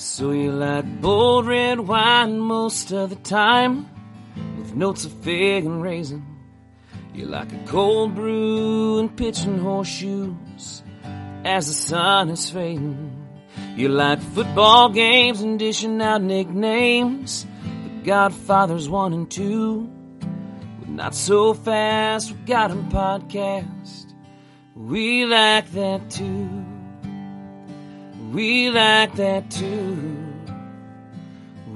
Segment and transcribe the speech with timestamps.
[0.00, 3.86] So you like bold red wine most of the time
[4.56, 6.24] with notes of fig and raisin.
[7.12, 10.82] You like a cold brew and pitching horseshoes
[11.44, 13.26] as the sun is fading.
[13.76, 17.46] You like football games and dishing out nicknames.
[17.84, 19.90] The Godfathers one and two.
[20.80, 24.14] With not so fast, we got 'em podcast.
[24.74, 26.59] We like that too.
[28.30, 29.96] We like that too.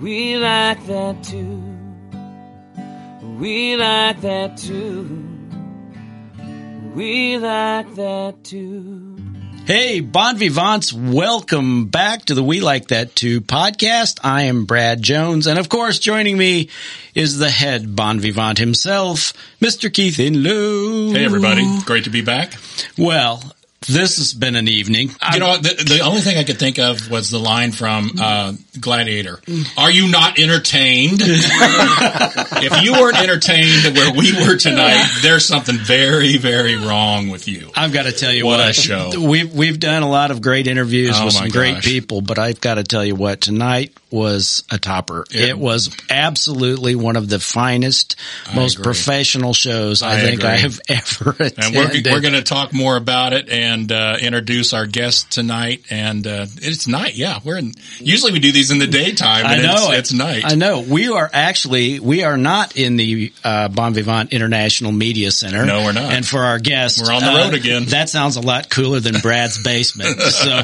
[0.01, 1.61] We like that too.
[3.41, 5.25] We like that too.
[6.95, 9.17] We like that too.
[9.67, 14.21] Hey, Bon Vivants, welcome back to the We Like That Too podcast.
[14.23, 16.69] I am Brad Jones, and of course, joining me
[17.15, 19.91] is the head Bon Vivant himself, Mr.
[19.91, 21.17] Keith Inlow.
[21.17, 22.53] Hey everybody, great to be back.
[22.99, 23.43] Well,
[23.87, 25.11] this has been an evening.
[25.33, 28.53] You know, the, the only thing I could think of was the line from uh,
[28.81, 29.41] Gladiator.
[29.77, 31.21] Are you not entertained?
[31.25, 37.71] if you weren't entertained where we were tonight, there's something very, very wrong with you.
[37.75, 39.11] I've got to tell you What what, a show.
[39.21, 42.61] We've we've done a lot of great interviews Oh, with some great people, but I've
[42.61, 45.25] got to tell you what tonight was a topper.
[45.31, 48.17] It- It, was absolutely one of the finest,
[48.55, 48.85] most agree.
[48.85, 51.59] professional shows I, I think I have ever attended.
[51.59, 55.83] And we're, we're going to talk more about it and uh, introduce our guest tonight.
[55.91, 57.15] And uh, it's night.
[57.15, 57.73] Yeah, we're in.
[57.99, 60.43] Usually we do these in the daytime, I know it's, it's night.
[60.45, 60.81] I know.
[60.81, 65.65] We are actually we are not in the uh, Bon Vivant International Media Center.
[65.67, 66.13] No, we're not.
[66.13, 67.87] And for our guest, We're on the road again.
[67.87, 70.21] That sounds a lot cooler than Brad's basement.
[70.21, 70.63] so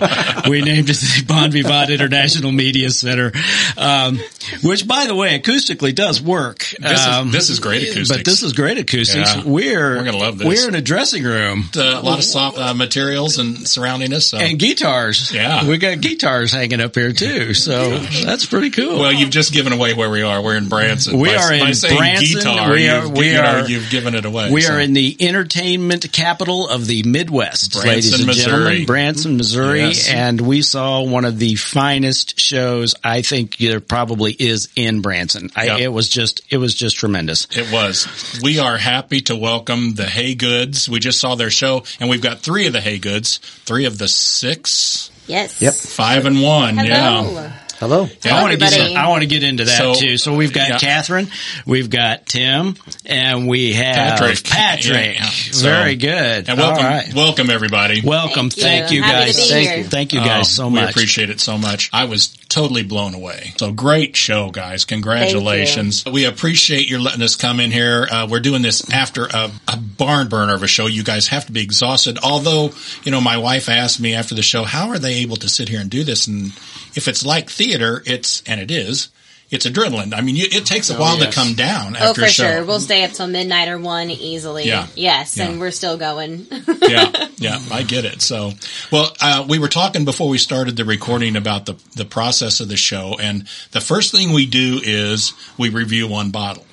[0.49, 3.33] we named it the Bon Vivant International Media Center,
[3.77, 4.19] um,
[4.63, 6.59] which, by the way, acoustically does work.
[6.79, 8.09] This is- Um, this is great acoustics.
[8.09, 9.35] But this is great acoustics.
[9.37, 9.43] Yeah.
[9.45, 10.47] We're We're gonna love this.
[10.49, 11.65] We're in a dressing room.
[11.77, 14.27] Uh, a lot of soft uh, materials and surrounding us.
[14.27, 14.39] So.
[14.39, 15.33] And guitars.
[15.33, 15.67] Yeah.
[15.67, 17.55] We got guitars hanging up here too.
[17.55, 18.99] So that's pretty cool.
[18.99, 20.43] Well, you've just given away where we are.
[20.43, 21.19] We're in Branson.
[21.19, 21.91] We by, are in Branson.
[21.91, 24.51] Guitar, We are- you've, we you know, are- you've given it away.
[24.51, 24.75] We so.
[24.75, 28.87] are in the entertainment capital of the Midwest, Branson, ladies and gentlemen.
[28.87, 29.81] Branson, Missouri.
[29.81, 30.11] Yes.
[30.11, 35.51] And we saw one of the finest shows I think there probably is in Branson.
[35.57, 35.81] I, Yep.
[35.81, 37.47] It was just, it was just tremendous.
[37.57, 38.41] It was.
[38.43, 40.89] We are happy to welcome the Haygoods.
[40.89, 44.09] We just saw their show, and we've got three of the Haygoods, three of the
[44.09, 45.61] six, Yes.
[45.63, 45.75] Yep.
[45.75, 46.77] five and one.
[46.77, 47.53] Yeah.
[47.81, 48.05] Hello.
[48.05, 48.11] Hello.
[48.23, 48.37] Yeah.
[48.37, 48.91] I want to get.
[48.91, 50.19] In, I want to get into that So, too.
[50.19, 50.79] So we've got yeah.
[50.79, 51.29] Catherine,
[51.65, 52.77] we've got Tim,
[53.07, 54.45] and we have Patrick.
[54.45, 55.15] Patrick.
[55.19, 55.25] Yeah.
[55.27, 56.49] So- Very good.
[56.51, 57.15] And welcome, All right.
[57.15, 58.03] welcome everybody.
[58.03, 58.51] Welcome.
[58.51, 58.99] Thank Thank you.
[58.99, 59.37] you, Happy guys.
[59.37, 59.79] to be Thank here.
[59.79, 59.85] you.
[59.85, 60.85] Thank you Oh, guys so much.
[60.85, 61.89] we appreciate it so much.
[61.91, 63.55] I was totally blown away.
[63.57, 64.85] So great show, guys.
[64.85, 66.05] Congratulations.
[66.05, 68.07] We appreciate your letting us come in here.
[68.11, 70.87] Uh, we're doing this after a, a barn burner of a show.
[70.87, 72.19] You guys have to be exhausted.
[72.23, 72.73] Although,
[73.05, 75.69] you know, my wife asked me after the show, how are they able to sit
[75.71, 76.27] here and do this?
[76.27, 76.53] And
[76.97, 79.09] if it's like theater, it's, and it is,
[79.51, 80.15] it's adrenaline.
[80.15, 81.35] I mean, you, it takes a while yes.
[81.35, 82.45] to come down Oh, after for a show.
[82.45, 82.65] sure.
[82.65, 84.65] We'll stay up till midnight or one easily.
[84.65, 84.87] Yeah.
[84.95, 85.49] Yes, Yeah.
[85.49, 86.47] and we're still going.
[86.83, 88.23] yeah, yeah, I get it.
[88.23, 88.53] So,
[88.93, 92.69] well, uh, we were talking before we started the recording about the the process of
[92.69, 96.65] the show, and the first thing we do is we review one bottle.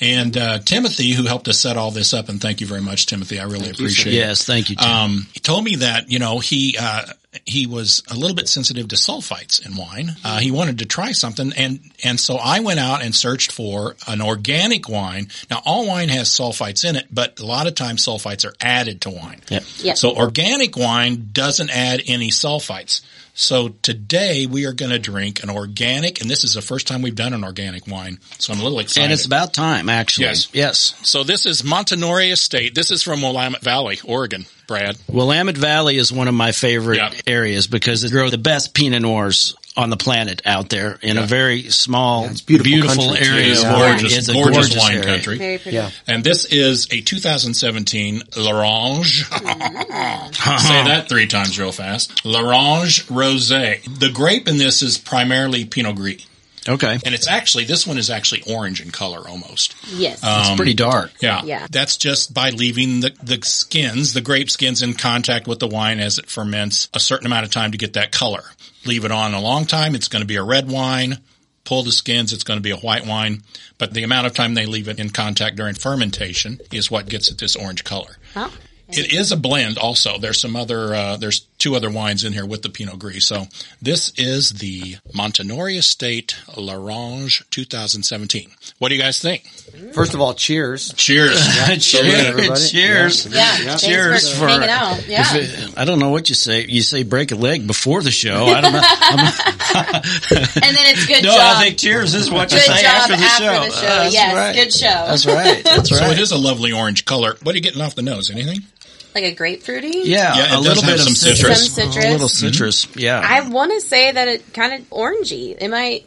[0.00, 3.04] And uh, Timothy, who helped us set all this up, and thank you very much,
[3.06, 3.38] Timothy.
[3.40, 4.16] I really appreciate it.
[4.16, 4.76] Yes, thank you.
[4.76, 4.90] Tim.
[4.90, 7.02] Um, he told me that you know he uh,
[7.46, 10.16] he was a little bit sensitive to sulfites in wine.
[10.22, 13.96] Uh, he wanted to try something, and and so I went out and searched for
[14.06, 15.28] an organic wine.
[15.50, 19.00] Now, all wine has sulfites in it, but a lot of times sulfites are added
[19.02, 19.40] to wine.
[19.48, 19.64] Yep.
[19.78, 19.96] Yep.
[19.96, 23.00] So organic wine doesn't add any sulfites.
[23.34, 27.00] So today we are going to drink an organic, and this is the first time
[27.00, 28.18] we've done an organic wine.
[28.38, 29.04] So I'm a little excited.
[29.04, 30.26] and it's about time, actually.
[30.26, 30.48] Yes.
[30.52, 30.94] Yes.
[31.02, 32.74] so this is Montinore Estate.
[32.74, 34.44] This is from Willamette Valley, Oregon.
[34.68, 34.96] Brad.
[35.08, 37.12] Willamette Valley is one of my favorite Yeah.
[37.26, 41.26] areas because it grow the best Pinot Noirs on the planet out there in a
[41.26, 43.40] very small, it's beautiful country, area.
[43.40, 44.18] It is of gorgeous, wine.
[44.18, 45.04] It's a gorgeous, gorgeous wine area.
[45.04, 45.38] country.
[45.38, 45.76] Very pretty.
[45.76, 45.90] Yeah.
[46.06, 49.24] And this is a 2017 L'Orange.
[50.34, 52.24] Say that three times real fast.
[52.24, 53.82] L'Orange Rosé.
[53.98, 56.26] The grape in this is primarily Pinot Gris.
[56.68, 56.98] Okay.
[57.04, 59.74] And it's actually, this one is actually orange in color almost.
[59.88, 60.20] Yes.
[60.22, 61.12] It's pretty dark.
[61.20, 61.42] Yeah.
[61.44, 61.66] Yeah.
[61.70, 65.98] That's just by leaving the, the skins, the grape skins in contact with the wine
[65.98, 68.44] as it ferments a certain amount of time to get that color.
[68.84, 69.94] Leave it on a long time.
[69.94, 71.18] It's going to be a red wine.
[71.64, 72.32] Pull the skins.
[72.32, 73.42] It's going to be a white wine.
[73.78, 77.30] But the amount of time they leave it in contact during fermentation is what gets
[77.30, 78.16] it this orange color.
[78.36, 78.52] Oh.
[78.88, 80.18] It is a blend also.
[80.18, 83.24] There's some other, uh, there's two other wines in here with the Pinot Gris.
[83.24, 83.46] So
[83.80, 88.50] this is the Montinore Estate L'Orange 2017.
[88.80, 89.46] What do you guys think?
[89.94, 90.92] First of all, cheers.
[90.94, 91.40] Cheers.
[91.80, 92.14] cheers.
[92.14, 92.60] everybody.
[92.68, 93.26] Cheers.
[93.26, 93.56] Yeah.
[93.56, 95.06] Thanks Cheers for, for- hanging out.
[95.06, 95.36] Yeah.
[95.36, 96.66] If it- I don't know what you say.
[96.66, 98.46] You say break a leg before the show.
[98.46, 98.78] I don't know.
[100.66, 101.56] and then it's good no, job.
[101.58, 103.64] I think cheers is what you good say job after the show.
[103.64, 103.86] the show.
[103.86, 104.54] That's yes, right.
[104.56, 104.86] good show.
[104.88, 105.64] That's right.
[105.64, 105.98] That's right.
[105.98, 106.12] So right.
[106.12, 107.36] it is a lovely orange color.
[107.44, 108.30] What are you getting off the nose?
[108.30, 108.62] Anything?
[109.14, 110.02] Like a grapefruity.
[110.04, 111.74] yeah, Yeah, it a does little have bit some of citrus.
[111.74, 112.04] Some citrus.
[112.06, 112.86] A little citrus.
[112.96, 113.20] Yeah.
[113.24, 115.56] I want to say that it kind of orangey.
[115.60, 116.02] Am I?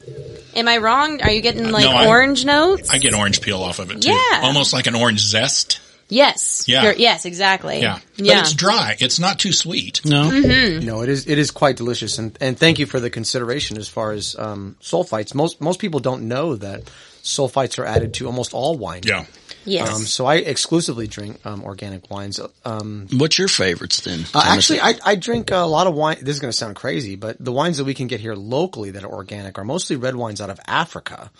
[0.56, 1.22] Am I wrong?
[1.22, 2.90] Are you getting like No, I- orange notes?
[2.90, 4.10] I get orange peel off of it too.
[4.12, 4.40] Yeah.
[4.44, 5.82] Almost like an orange zest.
[6.08, 6.64] yes.
[6.68, 6.84] Yeah.
[6.84, 7.26] You're- yes.
[7.26, 7.82] Exactly.
[7.82, 8.00] Yeah.
[8.16, 8.40] But Yeah.
[8.42, 8.96] it's dry.
[9.00, 10.02] It's not too sweet.
[10.06, 10.30] no.
[10.30, 10.86] Mm-hmm.
[10.86, 13.88] No, it is it is quite delicious, and and thank you for the consideration as
[13.90, 15.34] far as um, sulfites.
[15.36, 16.84] Most most people don't know that
[17.24, 19.02] sulfites are added to almost all wine.
[19.04, 19.26] Yeah.
[19.66, 19.94] Yes.
[19.96, 22.40] Um, so I exclusively drink um, organic wines.
[22.64, 24.26] Um, What's your favorites then?
[24.34, 26.18] uh, actually, I, I drink a lot of wine.
[26.22, 28.92] This is going to sound crazy, but the wines that we can get here locally
[28.92, 31.32] that are organic are mostly red wines out of Africa.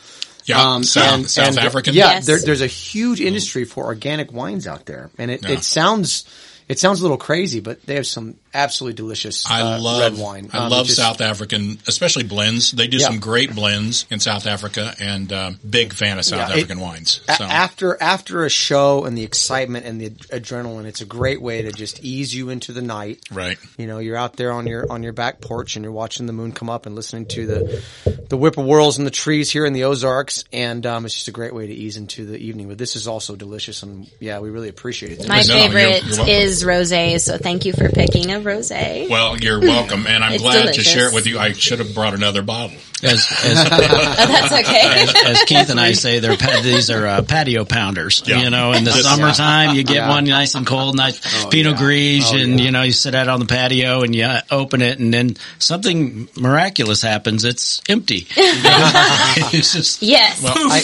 [0.46, 0.62] Yeah.
[0.74, 1.94] Um, South, and- South and, African.
[1.94, 2.26] Yeah, Yes.
[2.28, 5.52] there, there's a huge industry for organic wines out there, and it, Yeah.
[5.56, 6.26] it sounds
[6.68, 10.18] it sounds a little crazy, but they have some absolutely delicious I uh, love red
[10.18, 10.50] wine.
[10.54, 12.72] I Um, love just- South African, especially blends.
[12.72, 13.08] They do Yeah.
[13.08, 16.80] some great blends in South Africa, and um, big fan of South Yeah, it- African
[16.80, 17.20] wines.
[17.28, 21.42] A- after after a show and the excitement and the ad- adrenaline, it's a great
[21.42, 23.20] way to just ease you into the night.
[23.32, 26.26] right, You know, you're out there on your on your back porch and you're watching
[26.26, 27.84] the moon come up and listening to the
[28.30, 31.54] the whippoorwills in the trees here in the Ozarks, and um, it's just a great
[31.54, 32.68] way to ease into the evening.
[32.68, 35.28] But this is also delicious, and yeah, we really appreciate it.
[35.28, 39.10] My No, you're- favorite you're is rosé, so thank you for picking a rosé.
[39.10, 40.84] well, you're welcome, and I'm It's glad delicious.
[40.86, 41.38] to share it with you.
[41.40, 42.78] I should have brought another bottle.
[43.04, 45.30] as, as, That's okay.
[45.32, 48.24] as Keith and I say, they're pa- these are uh, patio pounders.
[48.26, 48.40] Yeah.
[48.42, 50.10] You know, in the This- summertime, you get Yeah.
[50.10, 51.20] one nice and cold, nice
[51.50, 51.78] Pinot yeah.
[51.78, 52.66] Gris, Oh, and yeah.
[52.66, 56.30] you know, you sit out on the patio and you open it, and then something
[56.38, 57.44] miraculous happens.
[57.46, 58.28] It's empty.
[58.38, 60.42] it's just yes.
[60.46, 60.78] I,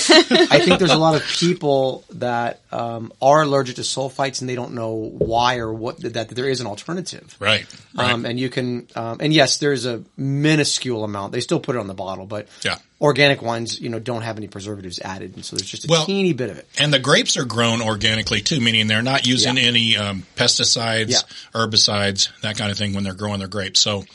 [0.52, 4.56] I think there's a lot of people that um, are allergic to sulfites and they
[4.56, 7.36] don't know why or what that there is an alternative.
[7.40, 7.66] Right,
[7.96, 8.12] right.
[8.12, 11.34] Um, and you can, um, and yes, there's a minuscule amount.
[11.34, 12.78] They still put it on the bottle, but Yeah.
[13.00, 16.06] organic wines, you know, don't have any preservatives added, and so there's just a Well-
[16.06, 16.68] teeny bit of it.
[16.78, 19.64] And the grapes are grown organically too, meaning they're not using Yeah.
[19.64, 21.20] any um, pesticides, Yeah.
[21.54, 23.80] herbicides, that kind of thing when they're growing their grapes.
[23.80, 24.06] So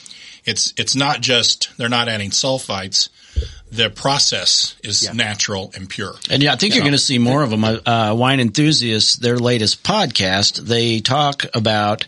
[0.44, 3.08] it's it's not just they're not adding sulfites.
[3.72, 5.12] The process is Yeah.
[5.12, 6.14] natural and pure.
[6.30, 7.64] And yeah, I think you're going to see more of them.
[7.64, 12.06] Uh, Wine Enthusiasts, their latest podcast, they talk about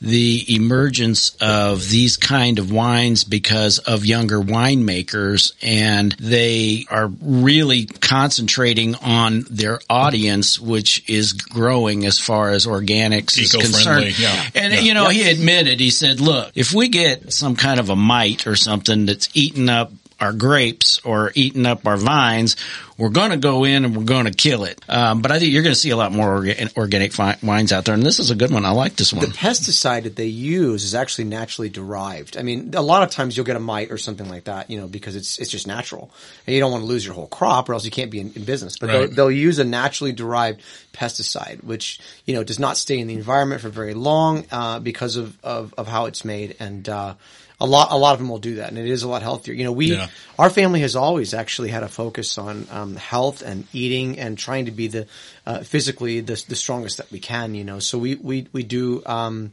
[0.00, 7.84] the emergence of these kind of wines because of younger winemakers and they are really
[7.84, 14.18] concentrating on their audience, which is growing as far as organics is concerned.
[14.18, 14.46] yeah.
[14.54, 14.80] And Yeah.
[14.80, 18.46] you know, he admitted, he said, look, if we get some kind of a mite
[18.46, 22.56] or something that's eating up our grapes or eating up our vines,
[22.98, 24.78] we're going to go in and we're going to kill it.
[24.86, 27.72] Um, but I think you're going to see a lot more orga- organic fi- wines
[27.72, 28.66] out there, and this is a good one.
[28.66, 29.24] I like this one.
[29.24, 32.36] The pesticide that they use is actually naturally derived.
[32.36, 34.78] I mean, a lot of times you'll get a mite or something like that, you
[34.78, 36.10] know, because it's it's just natural,
[36.46, 38.32] and you don't want to lose your whole crop, or else you can't be in,
[38.34, 38.78] in business.
[38.78, 40.60] But they'll, they'll use a naturally derived
[40.92, 45.16] pesticide, which you know does not stay in the environment for very long uh, because
[45.16, 47.14] of, of of how it's made, and uh,
[47.60, 49.54] a lot a lot of them will do that, and it is a lot healthier.
[49.54, 50.08] You know, we Yeah.
[50.38, 54.64] our family has always actually had a focus on um, health and eating and trying
[54.64, 55.06] to be the
[55.46, 57.54] uh, physically the, the strongest that we can.
[57.54, 59.02] You know, so we we we do.
[59.06, 59.52] Um,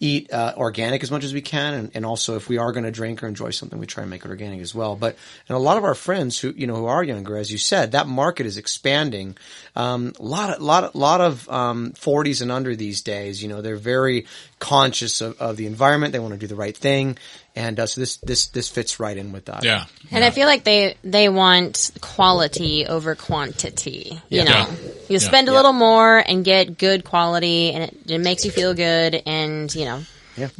[0.00, 2.84] Eat uh, organic as much as we can, and, and also if we are going
[2.84, 4.96] to drink or enjoy something, we try and make it organic as well.
[4.96, 5.16] But
[5.48, 7.92] and a lot of our friends who you know who are younger, as you said,
[7.92, 9.36] that market is expanding.
[9.76, 13.40] Um, a lot of lot of, lot of um, 40s and under these days.
[13.40, 14.26] You know, they're very
[14.58, 16.12] conscious of, of the environment.
[16.12, 17.16] They want to do the right thing,
[17.56, 19.64] and uh, so this this this fits right in with that.
[19.64, 19.86] Yeah.
[20.10, 24.20] And I feel like they they want quality over quantity.
[24.28, 24.42] Yeah.
[24.42, 24.92] You know, Yeah.
[25.08, 25.56] you spend a Yeah.
[25.56, 29.22] little more and get good quality, and it, it makes you feel good.
[29.26, 30.02] And you know,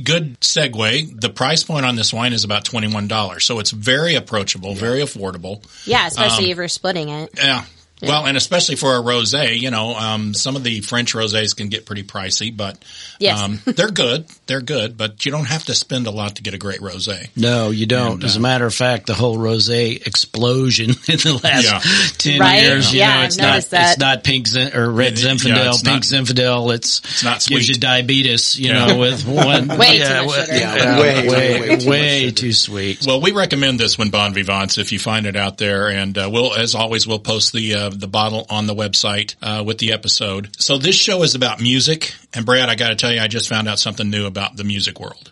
[0.05, 1.21] Good segue.
[1.21, 4.75] The price point on this wine is about twenty one dollars, so it's very approachable,
[4.75, 5.65] very affordable.
[5.85, 7.31] yeah, especially Um, if you're splitting it.
[7.37, 7.65] Yeah.
[8.03, 11.69] Well, and especially for a rosé, you know, um, some of the French rosés can
[11.69, 12.77] get pretty pricey, but
[13.19, 13.41] Yes.
[13.41, 14.27] um, they're good.
[14.47, 17.29] They're good, but you don't have to spend a lot to get a great rosé.
[17.35, 18.15] No, you don't.
[18.15, 22.11] And, As a uh, matter of fact, the whole rosé explosion in the last Yeah.
[22.19, 22.63] ten Right?
[22.63, 23.91] years, you Yeah, know, I've it's not that.
[23.93, 26.75] it's not pink Zin- or red Yeah, Zinfandel, it's pink not- Zinfandel.
[26.75, 27.55] It's It's not sweet.
[27.57, 28.87] gives you diabetes, you Yeah.
[28.87, 30.59] know, with one Way too yeah, much sugar.
[30.59, 32.31] yeah, Yeah, way, way, way, way too much sugar.
[32.33, 33.07] too sweet.
[33.07, 35.89] Well, we recommend this one, Bon Vivants, if you find it out there.
[35.89, 39.63] And uh, we'll, as always, we'll post the uh, the bottle on the website uh,
[39.65, 40.51] with the episode.
[40.61, 42.15] So this show is about music.
[42.33, 44.65] And Brad, I got to tell you, I just found out something new about the
[44.65, 45.31] music world.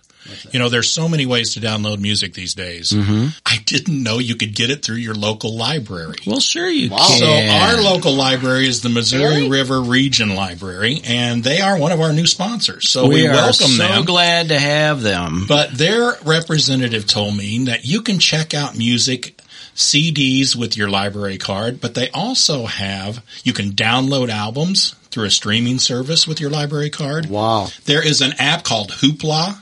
[0.52, 2.92] You know, there's so many ways to download music these days.
[2.92, 3.26] Mm-hmm.
[3.44, 6.14] I didn't know you could get it through your local library.
[6.24, 6.98] Well, sure you Wow.
[7.08, 7.18] can.
[7.18, 9.50] So our local library is the Missouri Really?
[9.50, 12.88] River Region Library, and they are one of our new sponsors.
[12.88, 14.04] So we, we, are welcome so them.
[14.04, 15.44] glad to have them.
[15.48, 19.36] But their representative told me that you can check out music
[19.74, 25.30] CDs with your library card, but they also have, you can download albums through a
[25.30, 27.26] streaming service with your library card.
[27.26, 27.68] Wow.
[27.84, 29.60] There is an app called Hoopla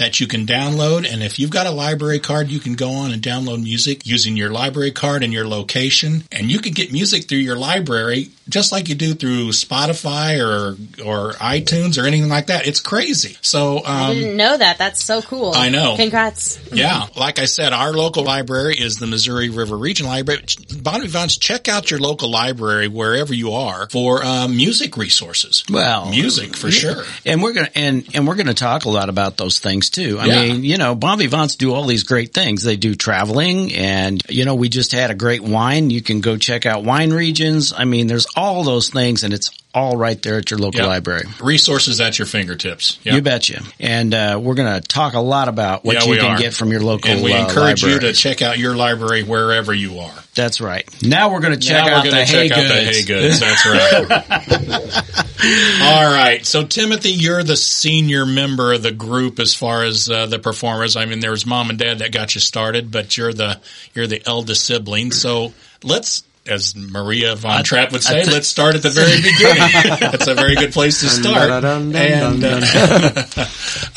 [0.00, 1.06] that you can download.
[1.06, 4.34] And if you've got a library card, you can go on and download music using
[4.34, 6.24] your library card and your location.
[6.32, 10.70] And you can get music through your library just like you do through Spotify or,
[11.04, 12.66] or iTunes or anything like that.
[12.66, 13.36] It's crazy.
[13.42, 14.78] So, I um, didn't know that.
[14.78, 15.52] That's so cool.
[15.54, 15.96] I know.
[15.96, 16.58] Congrats.
[16.72, 20.42] yeah, like I said, our local library is the Missouri River Region Library.
[20.82, 25.62] Bon Vivants, check out your local library wherever you are for um, music resources.
[25.70, 27.04] Well, music for sure.
[27.26, 30.18] And we're gonna and and we're gonna talk a lot about those things too.
[30.18, 30.42] I Yeah.
[30.42, 32.62] mean, you know, Bon Vivants do all these great things.
[32.62, 35.90] They do traveling, and you know, we just had a great wine.
[35.90, 37.72] You can go check out wine regions.
[37.76, 40.88] I mean, there's all those things, and it's all right there at your local Yep.
[40.88, 41.22] library.
[41.40, 42.98] Resources at your fingertips.
[43.04, 43.14] Yep.
[43.14, 43.62] You betcha.
[43.78, 46.38] And uh, we're gonna talk a lot about what Yeah, you can are.
[46.38, 47.10] get from your local.
[47.10, 50.14] and we uh, encourage you to check out your library wherever you are.
[50.34, 50.84] That's right.
[51.02, 53.38] Now we're gonna check out the check hay out the hay goods.
[53.38, 53.40] goods.
[53.40, 55.20] That's right.
[55.82, 56.44] All right.
[56.44, 60.96] So Timothy, you're the senior member of the group as far as uh, the performers.
[60.96, 63.60] I mean, there was mom and dad that got you started, but you're the
[63.94, 65.12] you're the eldest sibling.
[65.12, 66.22] So let's.
[66.46, 70.10] As Maria von Trapp would say, let's start at the very beginning.
[70.10, 71.64] That's a very good place to start.
[71.64, 71.94] And
[72.42, 73.44] uh,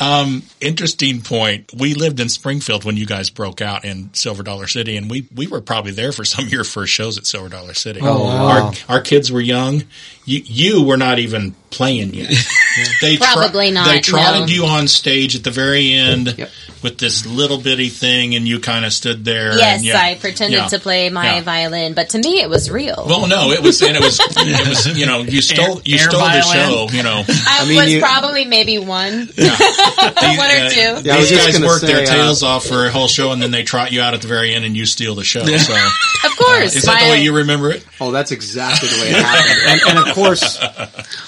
[0.00, 1.72] um, interesting point.
[1.76, 5.26] We lived in Springfield when you guys broke out in Silver Dollar City, and we
[5.34, 8.00] we were probably there for some of your first shows at Silver Dollar City.
[8.02, 8.46] Oh, wow.
[8.46, 9.82] Our our kids were young.
[10.26, 12.32] You you were not even playing yet.
[13.00, 14.46] They Probably not, They trotted no.
[14.46, 16.50] you on stage at the very end Yep.
[16.84, 19.56] With this little bitty thing, and you kind of stood there.
[19.56, 21.40] Yes, and yeah, I pretended yeah, to play my yeah.
[21.40, 23.06] violin, but to me it was real.
[23.08, 26.10] Well, no, it was, and it was, it was, you know, you stole, you air
[26.10, 27.24] stole the show, you know.
[27.28, 29.30] I, mean, was you- probably maybe one.
[29.34, 29.50] These,
[30.34, 30.80] One or uh, two.
[30.80, 33.40] Yeah, these guys gonna work their say, uh, tails off for a whole show, and
[33.40, 35.44] then they trot you out at the very end, and you steal the show.
[35.44, 36.74] So, Of course.
[36.74, 37.86] Uh, is that the way uh, you remember it?
[38.00, 39.60] Oh, that's exactly the way it happened.
[39.66, 40.58] and, and of course,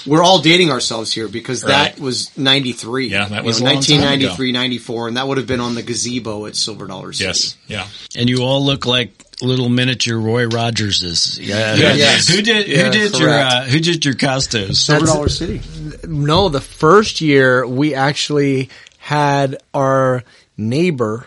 [0.05, 3.07] we're all dating ourselves here because that was 93.
[3.07, 5.75] Yeah, that You was know, a long 1993, 94, and that would have been on
[5.75, 7.27] the gazebo at Silver Dollar City.
[7.27, 7.87] Yes, yeah.
[8.15, 11.37] And you all look like little miniature Roy Rogerses.
[11.39, 11.75] Yeah.
[11.75, 12.27] Yes.
[12.27, 13.53] Who did Yeah, who did your correct.
[13.53, 14.79] uh, who did your costumes?
[14.83, 15.61] Silver That's- Dollar City.
[16.07, 20.23] No, the first year we actually had our
[20.57, 21.25] neighbor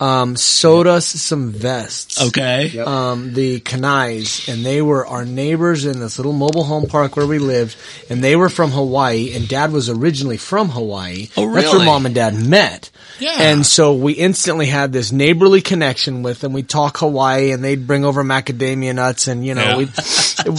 [0.00, 2.20] um, sewed us some vests.
[2.28, 2.78] Okay.
[2.78, 7.26] Um, the Kanais, and they were our neighbors in this little mobile home park where
[7.26, 7.76] we lived,
[8.08, 11.28] and they were from Hawaii, and Dad was originally from Hawaii.
[11.36, 11.62] Oh, really?
[11.62, 12.90] That's where Mom and Dad met.
[13.18, 13.36] Yeah.
[13.38, 16.52] And so we instantly had this neighborly connection with them.
[16.54, 19.76] We'd talk Hawaii, and they'd bring over macadamia nuts, and you know, Yeah.
[19.76, 19.86] we.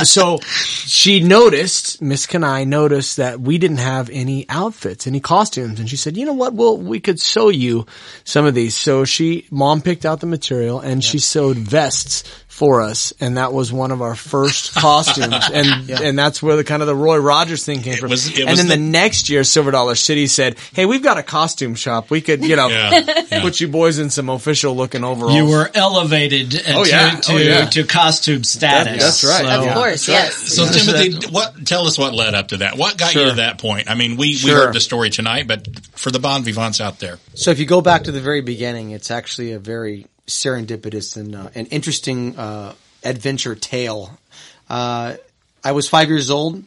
[0.05, 5.89] So she noticed, Miss Kanai noticed that we didn't have any outfits, any costumes, and
[5.89, 6.53] she said, "You know what?
[6.53, 7.87] Well, we could sew you
[8.23, 12.81] some of these." So she, mom picked out the material, and she sewed vests for
[12.81, 16.81] us, and that was one of our first costumes, and and that's where the kind
[16.83, 18.09] of the Roy Rogers thing came from.
[18.11, 21.23] was- and then the- the, next year, Silver Dollar City said, "Hey, we've got a
[21.23, 22.11] costume shop.
[22.11, 23.41] We could, you know, Yeah, yeah.
[23.41, 27.09] put you boys in some official looking overalls." You were elevated uh, Oh, to, yeah.
[27.15, 27.65] to, Oh, yeah.
[27.65, 29.21] to costume status.
[29.21, 29.45] that's right.
[29.63, 30.35] So- Of course, yes.
[30.35, 31.65] So Timothy, what?
[31.65, 32.77] Tell us what led up to that.
[32.77, 33.89] What got you to that point?
[33.89, 37.17] I mean, we we heard the story tonight, but for the bon vivants out there,
[37.33, 39.20] So if you go back to the very beginning, it's actually
[39.51, 42.73] a very serendipitous and uh, an interesting uh,
[43.03, 44.17] adventure tale.
[44.69, 45.15] Uh,
[45.63, 46.63] I was five years old,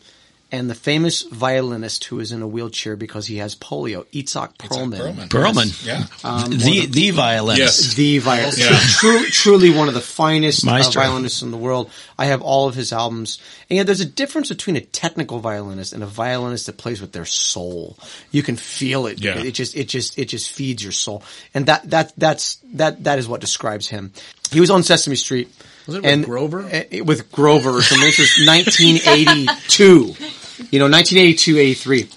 [0.55, 5.29] and the famous violinist who is in a wheelchair because he has polio, Itzhak Perlman,
[5.29, 5.87] Perlman.
[5.87, 6.07] yeah,
[6.49, 7.59] the the violinist.
[7.59, 7.95] Yes.
[7.95, 8.79] the violinist, Yeah.
[9.01, 11.91] True, truly one of the finest uh, violinists in the world.
[12.19, 15.93] I have all of his albums, and yet there's a difference between a technical violinist
[15.93, 17.97] and a violinist that plays with their soul.
[18.31, 19.21] You can feel it.
[19.21, 19.39] Yeah.
[19.39, 23.19] It just, it just, it just feeds your soul, and that, that, that's that, that
[23.19, 24.13] is what describes him.
[24.51, 25.49] He was on Sesame Street.
[25.87, 26.67] Was it with and- Grover?
[26.71, 27.83] eh, with Grover.
[27.83, 30.15] So this was 1982.
[30.71, 32.09] You know, 1982, 83.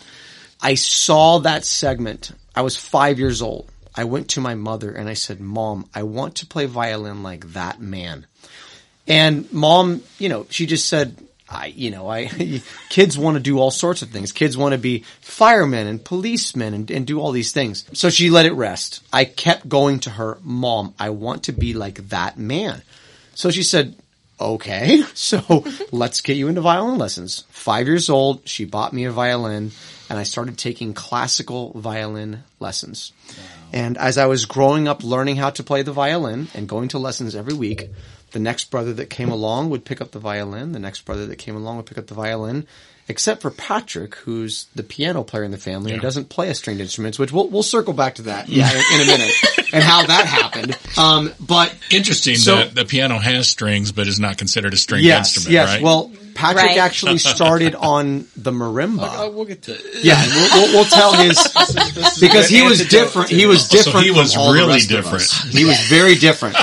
[0.62, 2.32] I saw that segment.
[2.56, 3.70] I was five years old.
[3.96, 7.54] I went to my mother and I said, Mom, I want to play violin like
[7.54, 8.28] that man.
[9.08, 11.16] And mom, you know, she just said,
[11.50, 12.28] I, you know, I,
[12.90, 14.32] kids want to do all sorts of things.
[14.32, 17.86] Kids want to be firemen and policemen and, and do all these things.
[17.94, 19.02] So she let it rest.
[19.14, 22.82] I kept going to her, Mom, I want to be like that man.
[23.34, 23.96] So she said,
[24.40, 27.44] okay, so let's get you into violin lessons.
[27.50, 29.72] Five years old, she bought me a violin
[30.10, 33.12] and I started taking classical violin lessons.
[33.74, 37.00] And as I was growing up learning how to play the violin and going to
[37.00, 37.90] lessons every week,
[38.32, 40.72] the next brother that came along would pick up the violin.
[40.72, 42.68] The next brother that came along would pick up the violin,
[43.08, 46.82] except for Patrick, who's the piano player in the family and doesn't play a stringed
[46.82, 49.34] instruments, which we'll, we'll circle back to that yeah, in, in a minute
[49.74, 50.78] and how that happened.
[50.98, 55.06] Um, but Interesting So- that the piano has strings, but is not considered a stringed
[55.06, 55.70] yes, instrument, yes.
[55.70, 55.82] right?
[55.82, 56.78] Well, Patrick Right.
[56.78, 59.34] actually started on the marimba.
[59.34, 60.04] we'll get to it.
[60.04, 61.38] Yeah, we'll, we'll, we'll tell his
[62.20, 63.30] because he was different.
[63.30, 64.06] He was So different.
[64.06, 65.24] he was from all the really rest different.
[65.54, 66.56] He was very different.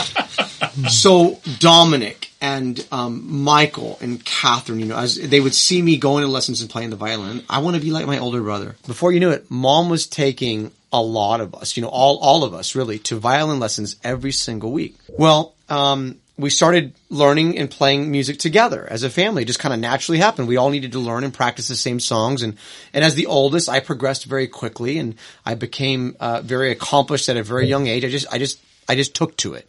[0.88, 6.25] so Dominic and um, Michael and Catherine, you know, as they would see me going
[6.25, 8.76] to lessons and playing the violin, I want to be like my older brother.
[8.87, 12.45] Before you knew it, Mom was taking a lot of us, you know, all all
[12.45, 14.97] of us really, to violin lessons every single week.
[15.09, 19.43] Well, um, we started learning and playing music together as a family.
[19.43, 20.49] It just kind of naturally happened.
[20.49, 22.43] We all needed to learn and practice the same songs.
[22.43, 22.57] And,
[22.93, 25.14] and as the oldest, I progressed very quickly and
[25.47, 28.05] I became, uh, very accomplished at a very young age.
[28.05, 29.69] I just, I just, I just took to it.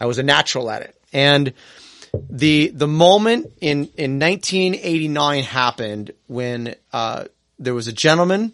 [0.00, 0.96] I was a natural at it.
[1.12, 1.52] And
[2.30, 7.24] the, the moment in, in 1989 happened when, uh,
[7.58, 8.52] there was a gentleman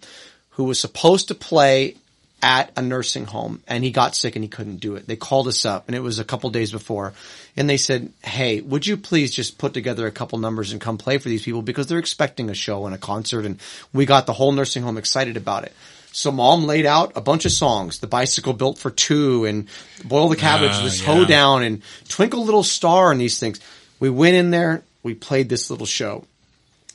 [0.50, 1.97] who was supposed to play
[2.42, 5.06] at a nursing home and he got sick and he couldn't do it.
[5.06, 7.12] They called us up and it was a couple days before
[7.56, 10.99] and they said, Hey, would you please just put together a couple numbers and come
[10.99, 13.61] play for these people because they're expecting a show and a concert and
[13.92, 15.73] we got the whole nursing home excited about it.
[16.12, 19.68] So mom laid out a bunch of songs, the bicycle built for two and
[20.04, 21.26] boil the cabbage, Ah, the hoe yeah.
[21.26, 23.61] down and twinkle little star and these things.
[24.00, 26.25] We went in there, we played this little show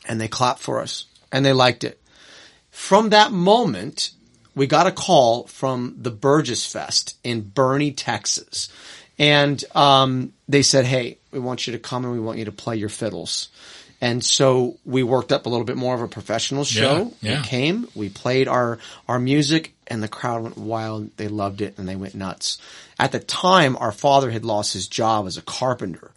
[0.07, 1.99] and they clapped for us and they liked it.
[2.71, 4.11] From that moment,
[4.55, 8.69] we got a call from the Berges Fest in Boerne, Texas.
[9.17, 12.51] And um, they said, hey, we want you to come and we want you to
[12.51, 13.50] play your fiddles.
[14.01, 17.13] And so we worked up a little bit more of a professional show.
[17.21, 17.41] Yeah, yeah.
[17.41, 21.15] We came, we played our, our music and the crowd went wild.
[21.17, 22.57] They loved it and they went nuts.
[23.00, 26.12] At the time, our father had lost his job as a carpenter.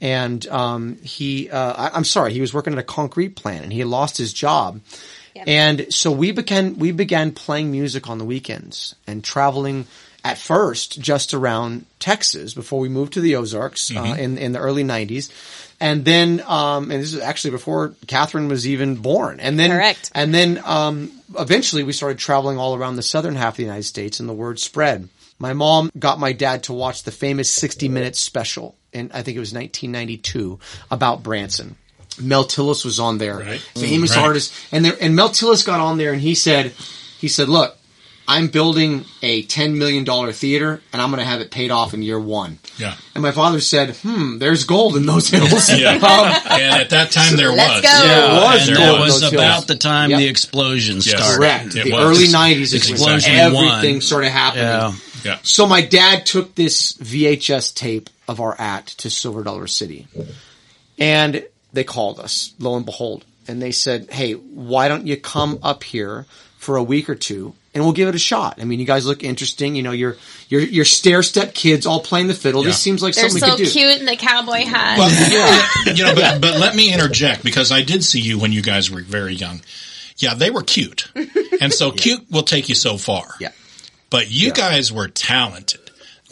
[0.00, 3.72] And, um, he, uh, I, I'm sorry, he was working at a concrete plant and
[3.72, 4.80] he had lost his job.
[5.46, 9.86] And so we began, we began playing music on the weekends and traveling
[10.24, 14.58] at first just around Texas before we moved to the Ozarks, uh, in, in the
[14.58, 15.30] early nineties.
[15.80, 19.40] And then, um, and this is actually before Catherine was even born.
[19.40, 20.12] And then, Correct.
[20.14, 23.82] and then, um, eventually we started traveling all around the southern half of the United
[23.84, 25.08] States and the word spread.
[25.40, 29.36] My mom got my dad to watch the famous 60 Minutes special in, I think
[29.36, 31.76] it was 1992 about Branson.
[32.20, 33.60] Mel Tillis was on there, Right.
[33.76, 34.24] famous Right.
[34.26, 34.52] artist.
[34.70, 36.72] And there, and Mel Tillis got on there and he said,
[37.20, 37.76] he said, look,
[38.28, 42.02] I'm building a $10 million theater and I'm going to have it paid off in
[42.02, 42.58] year one.
[42.78, 42.94] Yeah.
[43.14, 45.68] And my father said, hmm, there's gold in those hills.
[45.70, 45.94] Yeah.
[45.94, 46.00] Um,
[46.50, 47.92] and at that time there Let's was.
[47.92, 48.06] go.
[48.06, 49.66] There was and gold that was about hills.
[49.66, 50.18] the time Yep.
[50.20, 51.08] the explosion Yes.
[51.10, 51.36] started.
[51.36, 51.76] Correct.
[51.76, 52.00] It the was.
[52.18, 54.00] early 90s Explosion everything one.
[54.00, 54.64] started happening.
[54.64, 54.92] Yeah.
[55.24, 55.38] Yeah.
[55.42, 60.06] So my dad took this VHS tape of our act to Silver Dollar City.
[60.98, 63.24] And they called us, lo and behold.
[63.48, 66.26] And they said, hey, why don't you come up here
[66.58, 68.60] for a week or two and we'll give it a shot.
[68.60, 69.74] I mean, you guys look interesting.
[69.74, 70.16] You know, you're,
[70.48, 72.62] you're, you're stair step kids all playing the fiddle.
[72.62, 73.70] This seems like They're something so we could do.
[73.70, 74.98] cute in the cowboy hat.
[74.98, 78.62] Well, you know, but, but let me interject because I did see you when you
[78.62, 79.62] guys were very young.
[80.18, 81.10] Yeah, they were cute.
[81.60, 83.24] And so cute will take you so far.
[83.40, 83.52] Yeah.
[84.10, 85.81] But you guys were talented.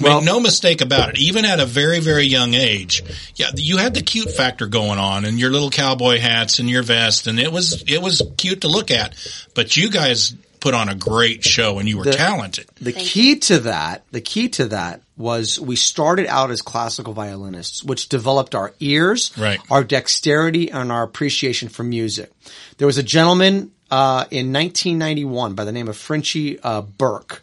[0.01, 1.19] Well- Make no mistake about it.
[1.19, 3.03] Even at a very, very young age,
[3.37, 6.83] yeah, you had the cute factor going on and your little cowboy hats and your
[6.83, 9.15] vest and it was, it was cute to look at.
[9.55, 12.67] But you guys put on a great show and you were The- talented.
[12.81, 17.83] The key to that, the key to that was we started out as classical violinists,
[17.85, 19.59] which developed our ears, Right.
[19.71, 22.31] our dexterity, and our appreciation for music.
[22.79, 27.43] There was a gentleman uh, in 1991 by the name of Frenchie uh, Burke,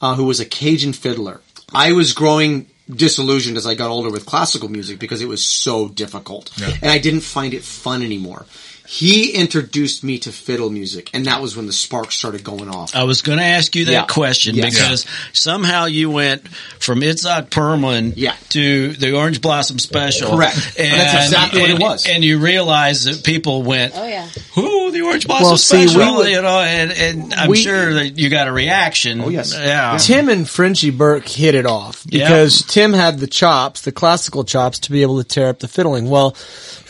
[0.00, 1.40] uh, who was a Cajun fiddler.
[1.76, 5.88] I was growing disillusioned as I got older with classical music because it was so
[5.88, 8.46] difficult, and I didn't find it fun anymore.
[8.88, 12.94] He introduced me to fiddle music, and that was when the sparks started going off.
[12.94, 14.02] I was going to ask you that Yeah.
[14.06, 14.74] question Yes.
[14.74, 16.46] because somehow you went
[16.78, 18.34] from Itzhak Perlman Yeah.
[18.50, 20.30] to the Orange Blossom Special.
[20.36, 20.56] Correct.
[20.78, 22.06] And that's exactly what it was.
[22.06, 24.26] And you realized that people went, oh yeah.
[24.54, 27.62] "Who the Orange Blossom Well, see, we Special?" would- you know, and, and I'm We-
[27.62, 29.20] sure that you got a reaction.
[29.20, 29.52] Oh, yes.
[29.52, 29.96] yeah.
[30.00, 34.78] Tim and Frenchie Burke hit it off because Tim had the chops, the classical chops
[34.80, 36.08] to be able to tear up the fiddling.
[36.08, 36.36] Well,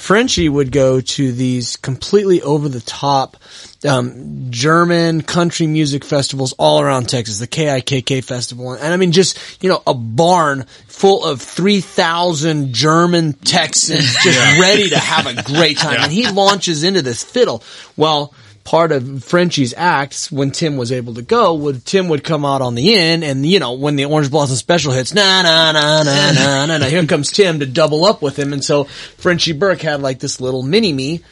[0.06, 3.36] Frenchie would go to these completely over the top
[3.84, 9.36] um, German country music festivals all around Texas, the KIKK festival, and I mean just
[9.60, 15.42] you know a barn full of three thousand German Texans just ready to have a
[15.42, 17.64] great time, and he launches into this fiddle.
[17.96, 18.32] Well,
[18.66, 22.60] part of Frenchie's acts when Tim was able to go would Tim would come out
[22.60, 26.02] on the end and you know when the Orange Blossom special hits na na na
[26.02, 29.52] na na na na here comes Tim to double up with him and so Frenchie
[29.52, 31.22] Burke had like this little mini me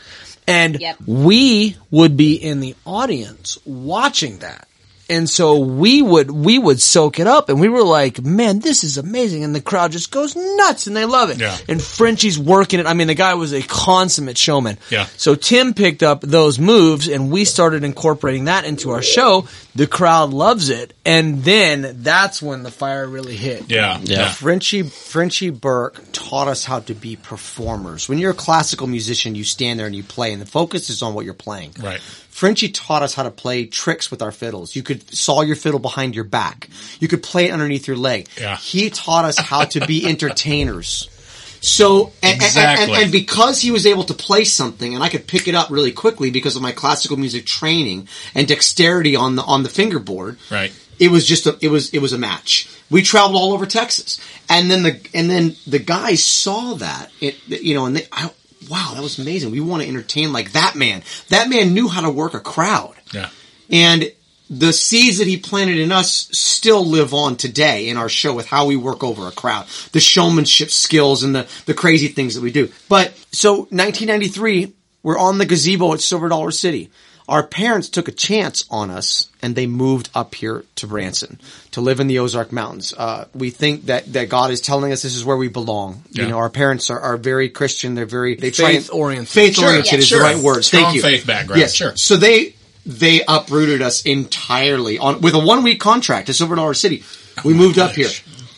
[0.46, 0.96] and Yep.
[1.06, 4.68] we would be in the audience watching that.
[5.08, 8.84] And so we would, we would soak it up and we were like, man, this
[8.84, 9.44] is amazing.
[9.44, 11.38] And the crowd just goes nuts and they love it.
[11.38, 11.56] Yeah.
[11.68, 12.86] And Frenchie's working it.
[12.86, 14.78] I mean, the guy was a consummate showman.
[14.90, 15.06] Yeah.
[15.16, 19.46] So Tim picked up those moves and we started incorporating that into our show.
[19.74, 20.94] The crowd loves it.
[21.04, 23.70] And then that's when the fire really hit.
[23.70, 24.00] Yeah.
[24.02, 24.32] Yeah.
[24.32, 28.08] Frenchie Frenchie Burke taught us how to be performers.
[28.08, 31.02] When you're a classical musician, you stand there and you play, and the focus is
[31.02, 31.72] on what you're playing.
[31.78, 32.00] Right.
[32.34, 34.74] Frenchie taught us how to play tricks with our fiddles.
[34.74, 36.68] You could saw your fiddle behind your back.
[36.98, 38.26] You could play it underneath your leg.
[38.36, 38.56] Yeah.
[38.56, 41.08] He taught us how to be entertainers.
[41.60, 45.28] So, and, and- and, and, because he was able to play something, and I could
[45.28, 49.42] pick it up really quickly because of my classical music training and dexterity on the
[49.42, 50.72] on the fingerboard, Right.
[50.98, 52.68] it was just a it was it was a match.
[52.90, 54.20] We traveled all over Texas,
[54.50, 58.30] and then the and then the guys saw that it you know and they I,
[58.68, 59.50] wow that was amazing.
[59.50, 61.02] We want to entertain like that man.
[61.28, 63.30] That man knew how to work a crowd, Yeah.
[63.70, 64.10] and
[64.50, 68.46] the seeds that he planted in us still live on today in our show with
[68.46, 72.42] how we work over a crowd, the showmanship skills and the the crazy things that
[72.42, 72.68] we do.
[72.88, 74.72] But so 1993,
[75.02, 76.90] we're on the gazebo at Silver Dollar City.
[77.26, 81.80] Our parents took a chance on us and they moved up here to Branson to
[81.80, 82.92] live in the Ozark Mountains.
[82.96, 86.02] Uh, we think that, that God is telling us this is where we belong.
[86.10, 87.94] You know, our parents are, are very Christian.
[87.94, 89.28] They're very, they try and- Faith-oriented.
[89.28, 90.18] Faith Sure, oriented yeah, is sure.
[90.18, 90.64] the right word.
[90.64, 91.02] Strong Thank you.
[91.02, 91.72] faith background, Yes.
[91.74, 91.96] sure.
[91.96, 96.74] So they, they uprooted us entirely on, with a one week contract to Silver Dollar
[96.74, 97.04] City.
[97.42, 98.10] We moved up here.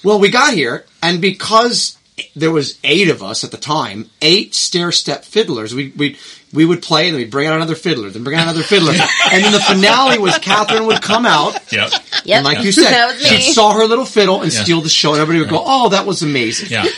[0.03, 1.97] Well, we got here and because
[2.37, 5.75] there was eight of us at the time, eight stair step fiddlers.
[5.75, 6.19] We we
[6.53, 8.93] we would play and then we'd bring out another fiddler, then bring out another fiddler,
[9.33, 11.55] and then the finale was Catherine would come out.
[11.73, 11.91] Yep.
[12.25, 12.37] Yep.
[12.37, 13.29] And like you said, That was me.
[13.41, 14.63] she'd saw her little fiddle and Yeah.
[14.63, 16.85] steal the show, and everybody would go, "Oh, that was amazing." Yeah.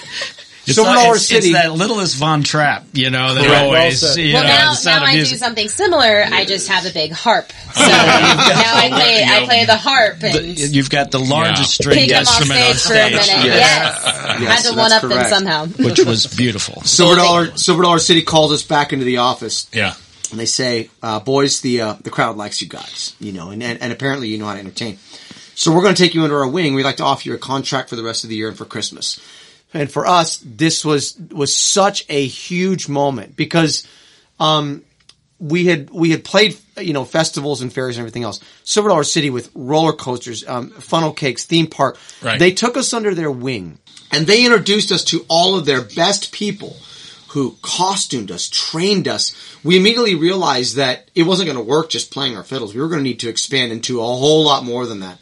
[0.69, 1.49] It's, Silver like- Dollar it's, City.
[1.49, 3.63] it's that littlest Von Trapp, you know, that Correct.
[3.65, 6.25] always, Well you Well, know, now, now of I do something similar.
[6.31, 7.53] I just have a big harp.
[7.75, 11.85] So now I play I play the harp and You've got the largest Yeah.
[11.85, 13.27] string pick him off instrument on stage for a minute.
[13.27, 14.05] Yes.
[14.29, 15.67] Yes, Yes, had to that's one up them somehow.
[15.67, 16.83] which was beautiful.
[16.83, 19.95] Silver Dollar Silver Dollar City calls us back into the office Yeah.
[20.31, 23.63] and they say, uh, "Boys, the uh, the crowd likes you guys, you know, and,
[23.63, 24.99] and and apparently you know how to entertain.
[25.55, 26.75] So we're going to take you under our wing.
[26.75, 28.65] We'd like to offer you a contract for the rest of the year and for
[28.65, 29.19] Christmas."
[29.75, 33.87] And for us, this was was such a huge moment because
[34.41, 34.83] um,
[35.39, 38.41] we had we had played you know festivals and fairs and everything else.
[38.65, 41.99] Silver Dollar City with roller coasters, um, funnel cakes, theme park.
[42.23, 42.39] Right.
[42.39, 43.79] They took us under their wing
[44.11, 46.77] and they introduced us to all of their best people
[47.29, 49.35] who costumed us, trained us.
[49.63, 52.75] We immediately realized that it wasn't going to work just playing our fiddles.
[52.75, 55.19] We were going to need to expand into a whole lot more than that.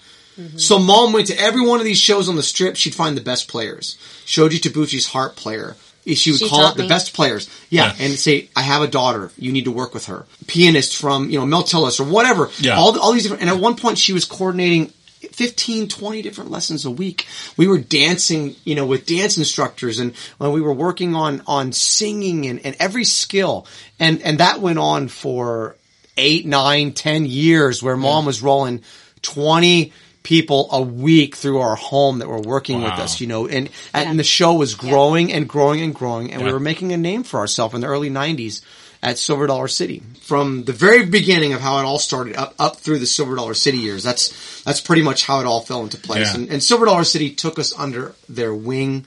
[0.59, 2.77] So mom went to every one of these shows on the strip.
[2.77, 3.97] She'd find the best players.
[4.27, 5.77] Shoji Tabuchi's harp player.
[6.07, 6.89] She would She call taught up the me.
[6.89, 7.49] best players.
[7.69, 8.05] Yeah, Yeah.
[8.05, 9.33] and say, "I have a daughter.
[9.39, 12.49] You need to work with her." Pianist from you know Mel Tillis or whatever.
[12.61, 12.77] Yeah.
[12.79, 13.41] All all these different.
[13.43, 14.93] And at one point, she was coordinating
[15.33, 17.27] 15, 20 different lessons a week.
[17.57, 21.73] We were dancing, you know, with dance instructors, and when we were working on on
[21.73, 23.67] singing and, and every skill,
[23.99, 25.75] and and that went on for
[26.17, 28.83] eight, nine, ten years, where mom was rolling
[29.23, 29.93] twenty
[30.27, 34.19] people a week through our home that were working with us, you know, and and
[34.19, 37.39] the show was growing and growing and growing, and we were making a name for
[37.39, 38.61] ourselves in the early '90s
[39.05, 40.03] at Silver Dollar City.
[40.23, 43.55] From the very beginning of how it all started, up up through the Silver Dollar
[43.55, 46.35] City years, that's that's pretty much how it all fell into place.
[46.35, 46.41] Yeah.
[46.41, 49.07] And, and Silver Dollar City took us under their wing,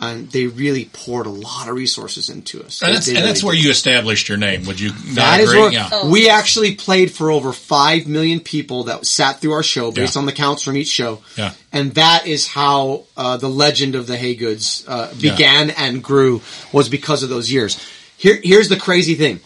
[0.00, 2.82] and they really poured a lot of resources into us.
[2.82, 3.64] And that's, and that's really where did.
[3.64, 4.64] you established your name.
[4.66, 5.60] Would you not That is agree?
[5.62, 5.88] where yeah.
[5.92, 6.10] Oh.
[6.10, 10.20] we actually played for over five million people that sat through our show based Yeah.
[10.20, 11.20] on the counts from each show.
[11.36, 11.52] Yeah.
[11.72, 16.88] And that is how uh, the legend of the Haygoods uh, began and grew was
[16.88, 17.78] because of those years.
[18.16, 19.40] Here, here's the crazy thing,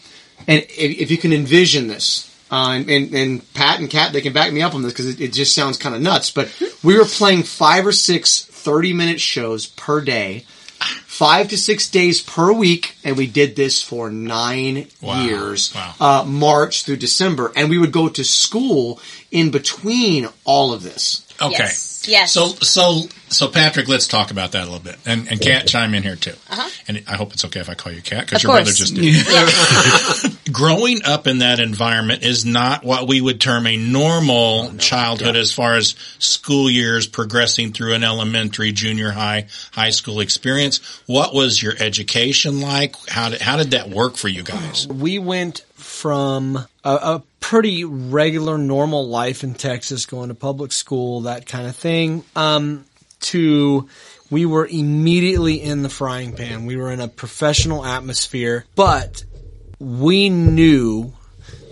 [0.48, 4.20] and if, if you can envision this, uh, and, and, and Pat and Kat, they
[4.20, 6.30] can back me up on this because it, it just sounds kind of nuts.
[6.30, 6.48] But
[6.82, 10.44] we were playing five or six 30 minute shows per day,
[11.06, 15.24] five to six days per week, and we did this for nine Wow.
[15.24, 15.94] years, Wow.
[16.00, 21.22] uh, March through December, and we would go to school in between all of this.
[21.42, 21.56] Okay.
[21.58, 21.92] Yes.
[22.08, 22.32] Yes.
[22.32, 24.96] So, so, so Patrick, let's talk about that a little bit.
[25.06, 26.34] And, and Kat, chime in here too.
[26.50, 26.68] Uh-huh.
[26.88, 28.94] And I hope it's okay if I call you Kat because Of your brother just
[28.94, 30.36] did.
[30.52, 35.52] Growing up in that environment is not what we would term a normal childhood as
[35.52, 40.78] far as school years progressing through an elementary, junior high, high school experience.
[41.06, 42.96] What was your education like?
[43.08, 44.86] How did, how did that work for you guys?
[44.88, 45.64] we went
[46.02, 51.68] from a, a pretty regular, normal life in Texas, going to public school, that kind
[51.68, 52.24] of thing.
[52.34, 52.84] Um,
[53.20, 53.88] to
[54.30, 56.66] we were immediately in the frying pan.
[56.66, 59.22] We were in a professional atmosphere, but
[59.78, 61.12] we knew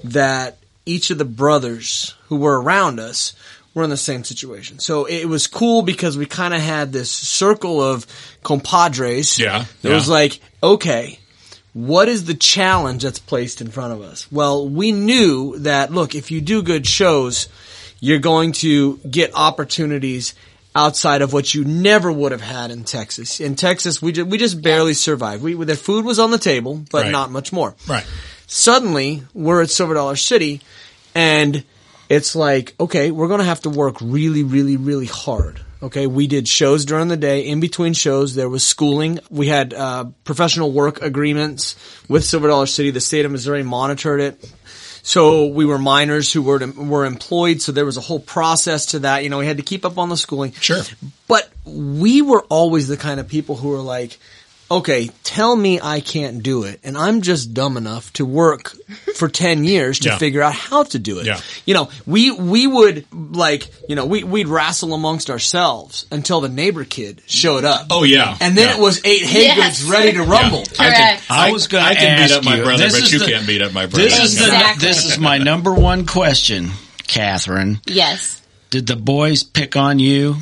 [0.04, 3.34] that each of the brothers who were around us
[3.74, 4.78] were in the same situation.
[4.78, 8.06] So it was cool because we kind of had this circle of
[8.44, 9.38] compadres.
[9.40, 9.94] Yeah, It yeah.
[9.94, 11.19] was like, okay,
[11.72, 14.30] what is the challenge that's placed in front of us?
[14.32, 17.48] Well, we knew that, look, if you do good shows,
[18.00, 20.34] you're going to get opportunities
[20.74, 23.40] outside of what you never would have had in Texas.
[23.40, 25.42] In Texas, we just, we just barely survived.
[25.42, 27.10] We, the food was on the table, but Right.
[27.12, 28.04] not much more Right.
[28.46, 30.60] suddenly we're at Silver Dollar City
[31.14, 31.64] and
[32.08, 35.60] it's like, okay, we're going to have to work really, really, really hard.
[35.82, 36.06] Okay.
[36.06, 37.42] We did shows during the day.
[37.42, 39.18] In between shows, there was schooling.
[39.30, 41.76] We had, uh, professional work agreements
[42.08, 42.90] with Silver Dollar City.
[42.90, 44.52] The state of Missouri monitored it.
[45.02, 47.62] So we were minors who were, were employed.
[47.62, 49.24] So there was a whole process to that.
[49.24, 50.52] You know, we had to keep up on the schooling.
[50.52, 50.82] Sure.
[51.26, 54.18] But we were always the kind of people who were like,
[54.70, 56.80] okay, tell me I can't do it.
[56.84, 58.68] And I'm just dumb enough to work
[59.16, 60.18] for 10 years to Yeah.
[60.18, 61.26] figure out how to do it.
[61.26, 61.40] Yeah.
[61.66, 66.48] You know, we, we would like, you know, we, we'd wrestle amongst ourselves until the
[66.48, 67.88] neighbor kid showed up.
[67.90, 68.36] Oh yeah.
[68.40, 68.76] And then Yeah.
[68.76, 69.80] it was eight hay Yes.
[69.82, 70.60] goods ready to rumble.
[70.78, 71.22] I can, Correct.
[71.30, 73.62] I was gonna I can beat up my brother, This but you the- can't beat
[73.62, 74.04] up my brother.
[74.04, 74.86] This is the Exactly.
[74.88, 76.70] this is my number one question,
[77.06, 77.80] Catherine.
[77.86, 78.40] Yes.
[78.70, 80.36] Did the boys pick on you?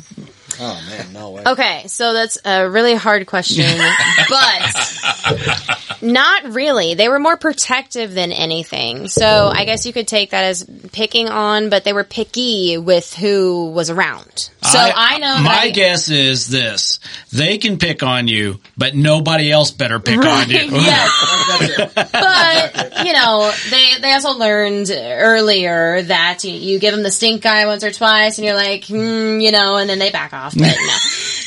[0.61, 1.43] Oh man, no way.
[1.45, 3.65] Okay, so that's a really hard question,
[4.29, 6.93] but not really.
[6.93, 9.07] They were more protective than anything.
[9.07, 13.13] So I guess you could take that as picking on, but they were picky with
[13.13, 14.49] who was around.
[14.61, 16.99] So I, know My I, guess is this:
[17.31, 20.57] they can pick on you, but nobody else better pick on you.
[20.71, 21.91] yes.
[21.95, 27.45] but you know, they they also learned earlier that you, you give them the stink
[27.45, 30.53] eye once or twice, and you're like, hmm, you know, and then they back off.
[30.53, 30.97] But no,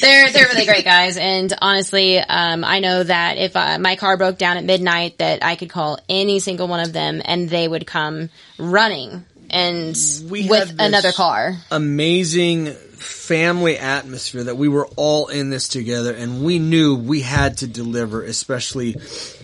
[0.02, 4.18] they're they're really great guys, and honestly, um, I know that if uh, my car
[4.18, 7.66] broke down at midnight, that I could call any single one of them, and they
[7.66, 9.96] would come running and
[10.30, 11.56] We with another car.
[11.70, 17.58] amazing family atmosphere that we were all in this together and we knew we had
[17.58, 18.96] to deliver, especially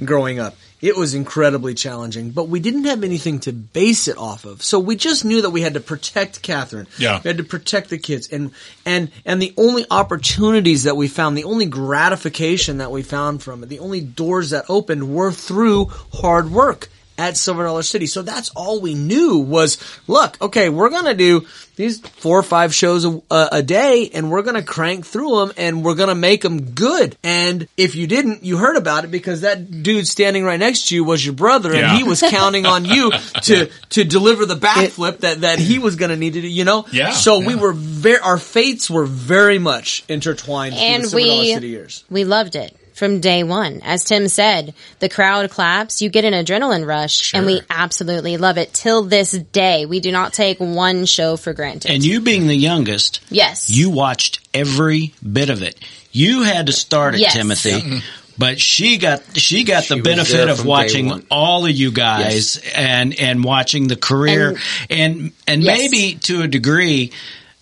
[0.05, 0.55] growing up.
[0.81, 4.63] It was incredibly challenging, but we didn't have anything to base it off of.
[4.63, 6.87] So we just knew that we had to protect Catherine.
[6.99, 7.21] Yeah.
[7.23, 8.29] We had to protect the kids.
[8.29, 8.53] And,
[8.87, 13.63] and, and the only opportunities that we found, the only gratification that we found from
[13.63, 18.07] it, the only doors that opened were through hard work at Silver Dollar City.
[18.07, 19.77] So that's all we knew was,
[20.07, 24.31] look, okay, we're gonna do these four or five shows a, a, a day and
[24.31, 27.17] we're gonna crank through them and we're gonna make them good.
[27.25, 30.95] And if you didn't, you heard about it because that dude standing right next to
[30.95, 31.91] you was your brother Yeah.
[31.91, 33.11] and he was counting on you
[33.43, 36.87] to, to deliver the backflip that, that he was gonna need to do, you know?
[36.93, 41.27] Yeah, So we were very, our fates were very much intertwined through And the Silver
[41.27, 42.05] Dollar we- City years.
[42.11, 43.81] We loved it from day one.
[43.83, 48.59] As Tim said, the crowd claps, you get an adrenaline rush, and we absolutely love
[48.59, 48.75] it.
[48.75, 51.91] Till this day, we do not take one show for granted.
[51.91, 53.71] And you being the youngest, yes.
[53.71, 55.79] you watched every bit of it.
[56.13, 57.35] You had to start it, Yes.
[57.35, 58.03] Timothy.
[58.37, 63.19] But she got she got She the benefit of watching all of you guys and
[63.19, 64.57] and watching the career
[64.89, 65.77] and and, Yes.
[65.79, 67.11] maybe to a degree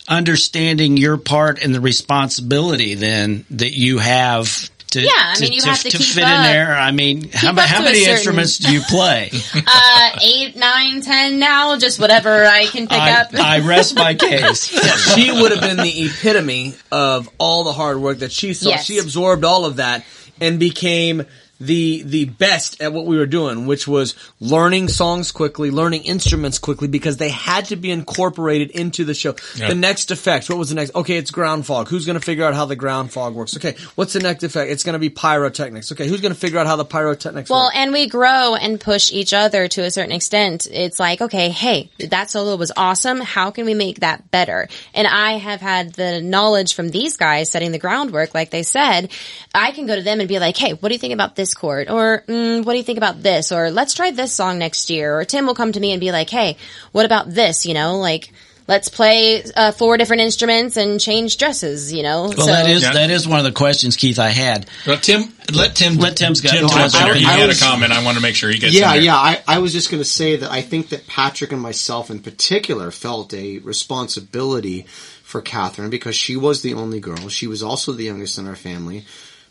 [0.06, 5.62] understanding your part and the responsibility then that you have to Yeah, I mean, you
[5.64, 6.74] have to keep fit up- in there.
[6.76, 9.30] I mean, how, keep ma- up how many certain- instruments do you play?
[9.54, 13.34] uh, eight, nine, ten now, just whatever I can pick I, up.
[13.34, 14.64] I rest my case.
[15.14, 18.70] she would have been the epitome of all the hard work that she saw.
[18.70, 18.84] Yes.
[18.84, 20.04] She absorbed all of that
[20.40, 21.24] and became
[21.60, 26.58] the the best at what we were doing, which was learning songs quickly, learning instruments
[26.58, 29.34] quickly because they had to be incorporated into the show.
[29.56, 29.68] Yeah.
[29.68, 30.94] The next effect, what was the next?
[30.94, 31.88] Okay, it's ground fog.
[31.88, 33.56] Who's going to figure out how the ground fog works?
[33.56, 34.70] Okay, what's the next effect?
[34.70, 35.92] It's going to be pyrotechnics.
[35.92, 37.76] Okay, who's going to figure out how the pyrotechnics Well, work?
[37.76, 40.66] and we grow and push each other to a certain extent.
[40.70, 43.20] It's like, okay, hey, that solo was awesome.
[43.20, 44.68] How can we make that better?
[44.94, 49.10] And I have had the knowledge from these guys setting the groundwork, like they said.
[49.54, 51.45] I can go to them and be like, hey, what do you think about this
[51.54, 51.88] chord?
[51.90, 53.52] Or mm, what do you think about this?
[53.52, 55.18] Or let's try this song next year.
[55.18, 56.56] Or Tim will come to me and be like, hey,
[56.92, 57.66] what about this?
[57.66, 58.32] You know, like.
[58.68, 61.92] Let's play uh, four different instruments and change dresses.
[61.92, 62.94] You know, Well, so that is Yeah.
[62.94, 64.18] that is one of the questions, Keith.
[64.18, 64.68] I had.
[64.84, 65.98] Well, Tim, let Tim.
[65.98, 67.92] Let Tim's got- Tim No, jump in I- He I had was- a comment.
[67.92, 68.74] I want to make sure he gets.
[68.74, 69.14] Yeah, in yeah.
[69.14, 72.18] I, I was just going to say that I think that Patrick and myself in
[72.18, 74.86] particular felt a responsibility
[75.22, 77.28] for Catherine because she was the only girl.
[77.28, 79.04] She was also the youngest in our family.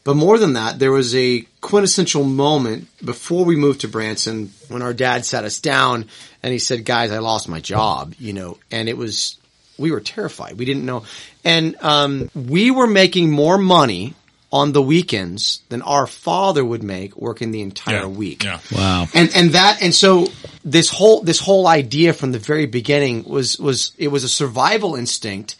[0.05, 4.81] But more than that, there was a quintessential moment before we moved to Branson when
[4.81, 6.05] our dad sat us down
[6.43, 9.37] and he said, guys, I lost my job, you know, and it was,
[9.77, 10.57] we were terrified.
[10.59, 11.03] We didn't know.
[11.43, 14.13] And, um, we were making more money
[14.51, 18.05] on the weekends than our father would make working the entire Yeah.
[18.05, 18.43] week.
[18.43, 18.59] Yeah.
[18.71, 19.07] Wow.
[19.13, 20.27] And and that and so
[20.63, 24.95] this whole this whole idea from the very beginning was was it was a survival
[24.95, 25.55] instinct,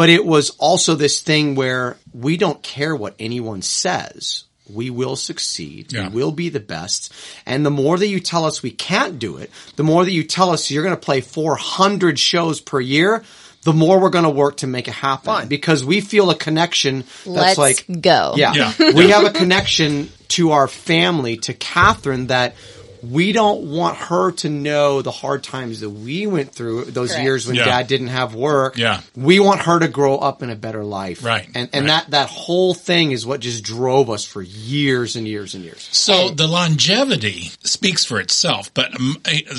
[0.00, 4.44] but it was also this thing where we don't care what anyone says.
[4.66, 5.92] We will succeed.
[5.92, 6.08] Yeah.
[6.08, 7.12] We will be the best.
[7.44, 10.22] And the more that you tell us we can't do it, the more that you
[10.22, 13.24] tell us you're going to play 400 shows per year,
[13.64, 15.48] the more we're going to work to make it happen.
[15.48, 18.36] Because we feel a connection Let's that's like, go.
[18.38, 18.54] yeah.
[18.54, 18.92] Yeah.
[18.94, 22.54] we have a connection to our family, to Catherine, that
[23.02, 27.22] we don't want her to know the hard times that we went through those Correct.
[27.24, 27.64] years when Yeah.
[27.66, 28.76] dad didn't have work.
[28.76, 29.00] Yeah.
[29.16, 31.24] We want her to grow up in a better life.
[31.24, 31.48] Right.
[31.54, 32.04] And and Right.
[32.04, 35.88] that that whole thing is what just drove us for years and years and years.
[35.92, 39.16] So the longevity speaks for itself, but um,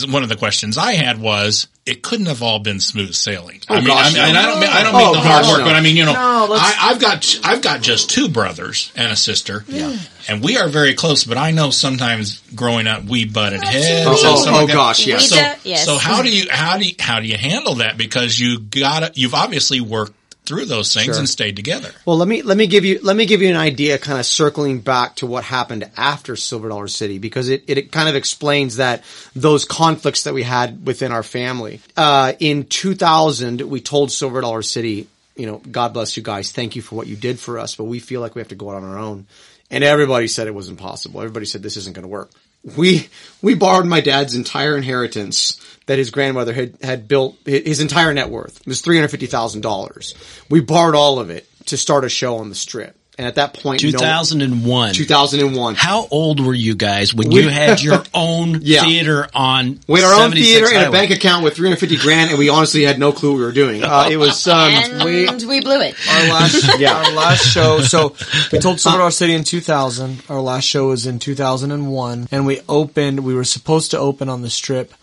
[0.09, 3.59] one of the questions I had was, it couldn't have all been smooth sailing.
[3.67, 5.43] I mean, gosh, I mean, and I don't mean, I don't mean Oh, the hard
[5.43, 5.65] gosh, work, no.
[5.65, 9.11] but I mean, you know, No, I, I've got, I've got just two brothers and
[9.11, 9.65] a sister.
[9.67, 9.95] Yeah.
[10.29, 14.05] And we are very close, but I know sometimes growing up we butted heads.
[14.07, 15.17] Oh, oh, oh, like gosh, yeah.
[15.17, 15.85] So, yes.
[15.85, 17.97] so how do you, how do you, how do you handle that?
[17.97, 20.13] Because you got you've obviously worked
[20.45, 21.19] through those things Sure.
[21.19, 21.91] and stayed together.
[22.05, 24.25] Well, let me let me give you let me give you an idea, kind of
[24.25, 28.77] circling back to what happened after Silver Dollar City, because it it kind of explains
[28.77, 29.03] that
[29.35, 31.79] those conflicts that we had within our family.
[31.95, 36.75] Uh, in 2000, we told Silver Dollar City, you know, God bless you guys, thank
[36.75, 38.71] you for what you did for us, but we feel like we have to go
[38.71, 39.27] out on our own.
[39.71, 41.21] And everybody said it was impossible.
[41.21, 42.29] Everybody said this isn't going to work.
[42.77, 43.09] We
[43.41, 47.37] we borrowed my dad's entire inheritance that his grandmother had had built.
[47.45, 50.13] His entire net worth was fifty thousand dollars.
[50.49, 52.95] We borrowed all of it to start a show on the strip.
[53.21, 54.93] And at that point, no- 2001.
[54.95, 55.75] 2001.
[55.75, 58.81] How old were you guys when We- you had your own Yeah.
[58.83, 62.31] theater on We had our own 76 theater and a bank account with 350 grand,
[62.31, 63.83] and we honestly had no clue what we were doing.
[63.83, 65.03] Uh, it was, um, And
[65.47, 65.93] we, blew it.
[66.09, 66.93] Our last, Yeah.
[66.95, 67.81] our last show.
[67.81, 68.15] So
[68.51, 70.23] we told Silver Dollar City in 2000.
[70.27, 73.19] Our last show was in 2001, and we opened.
[73.19, 74.95] We were supposed to open on the Strip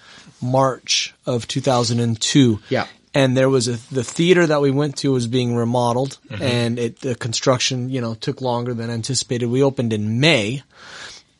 [0.43, 2.59] March of 2002.
[2.69, 2.87] Yeah.
[3.19, 7.01] And there was a the theater that we went to was being remodeled, and it
[7.01, 9.47] the construction you know took longer than anticipated.
[9.47, 10.63] We opened in May,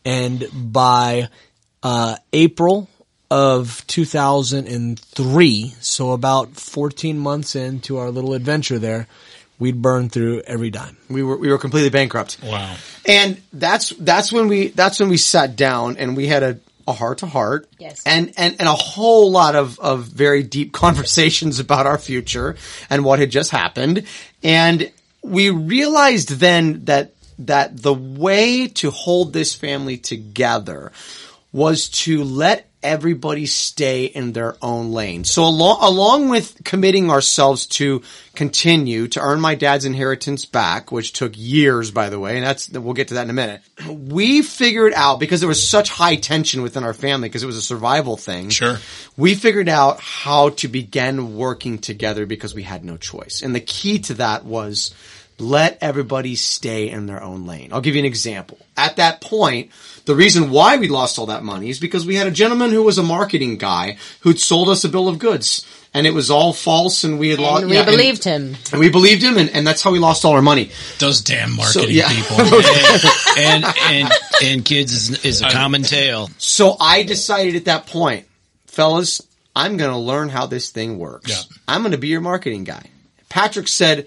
[0.05, 1.29] and by
[1.85, 2.89] uh, April
[3.31, 9.07] of 2003, so about 14 months into our little adventure there,
[9.61, 10.97] we'd burned through every dime.
[11.09, 12.39] we were we were completely bankrupt.
[12.43, 12.75] Wow.
[13.07, 16.93] And that's that's when we that's when we sat down and we had a a
[16.93, 17.69] heart to heart.
[17.79, 18.03] Yes.
[18.05, 22.57] And and and a whole lot of of very deep conversations about our future
[22.91, 24.07] and what had just happened.
[24.43, 24.91] And
[25.23, 30.91] we realized then that that the way to hold this family together
[31.53, 35.25] was to let everybody stay in their own lane.
[35.25, 38.03] So along, along with committing ourselves to
[38.35, 42.69] continue to earn my dad's inheritance back, which took years, by the way, and that's,
[42.71, 43.63] we'll get to that in a minute.
[43.89, 47.57] We figured out, because there was such high tension within our family, because it was
[47.57, 48.49] a survival thing.
[48.51, 48.79] Sure.
[49.17, 53.43] We figured out how to begin working together because we had no choice.
[53.43, 54.95] And the key to that was
[55.39, 57.73] let everybody stay in their own lane.
[57.73, 58.59] I'll give you an example.
[58.77, 59.71] At that point,
[60.05, 62.83] the reason why we lost all that money is because we had a gentleman who
[62.83, 65.67] was a marketing guy who'd sold us a bill of goods.
[65.95, 67.63] And it was all false and we had lost.
[67.63, 68.57] And we believed him.
[68.73, 70.71] And we believed him and, and that's how we lost all our money.
[70.99, 72.09] Those damn marketing yeah.
[72.09, 72.37] people.
[73.39, 76.29] and, and, and kids is, is a common tale.
[76.37, 78.27] So I decided at that point,
[78.67, 79.23] fellas,
[79.57, 81.31] I'm going to learn how this thing works.
[81.31, 81.57] Yeah.
[81.67, 82.85] I'm going to be your marketing guy.
[83.29, 84.07] Patrick said,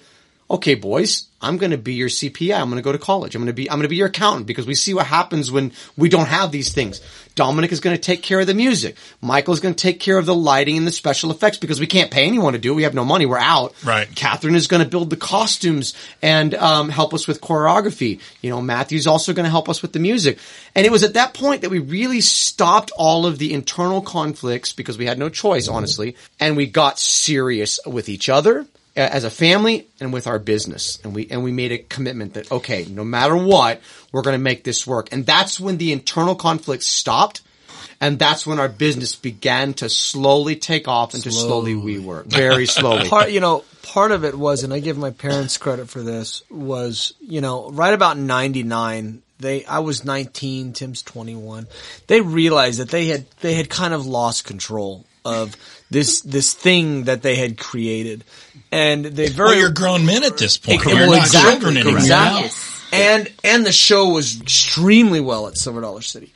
[0.51, 2.59] okay, boys, I'm going to be your CPA.
[2.59, 3.35] I'm going to go to college.
[3.35, 5.51] I'm going to be, I'm going to be your accountant because we see what happens
[5.51, 7.01] when we don't have these things.
[7.35, 8.97] Dominic is going to take care of the music.
[9.21, 11.87] Michael is going to take care of the lighting and the special effects because we
[11.87, 12.75] can't pay anyone to do it.
[12.75, 13.25] We have no money.
[13.25, 13.73] We're out.
[13.83, 14.13] Right.
[14.13, 18.19] Catherine is going to build the costumes and um, help us with choreography.
[18.41, 20.37] You know, Matthew's also going to help us with the music.
[20.75, 24.73] And it was at that point that we really stopped all of the internal conflicts
[24.73, 29.29] because we had no choice, honestly, and we got serious with each other as a
[29.29, 30.99] family and with our business.
[31.03, 34.43] And we and we made a commitment that okay, no matter what, we're going to
[34.43, 35.09] make this work.
[35.11, 37.41] And that's when the internal conflicts stopped.
[37.99, 42.25] And that's when our business began to slowly take off and to slowly we work.
[42.25, 43.07] Very slowly.
[43.09, 46.43] part you know part of it was and i give my parents credit for this
[46.49, 51.67] was you know right about 99 they i was 19 tim's 21
[52.07, 55.55] they realized that they had they had kind of lost control of
[55.91, 58.23] this this thing that they had created
[58.71, 60.85] and they very well, you're grown men at this point.
[60.85, 61.97] Well, You're not exactly, children anymore.
[61.99, 62.49] exactly.
[62.91, 62.97] now.
[62.97, 66.33] and and the show was extremely well at Silver Dollar City.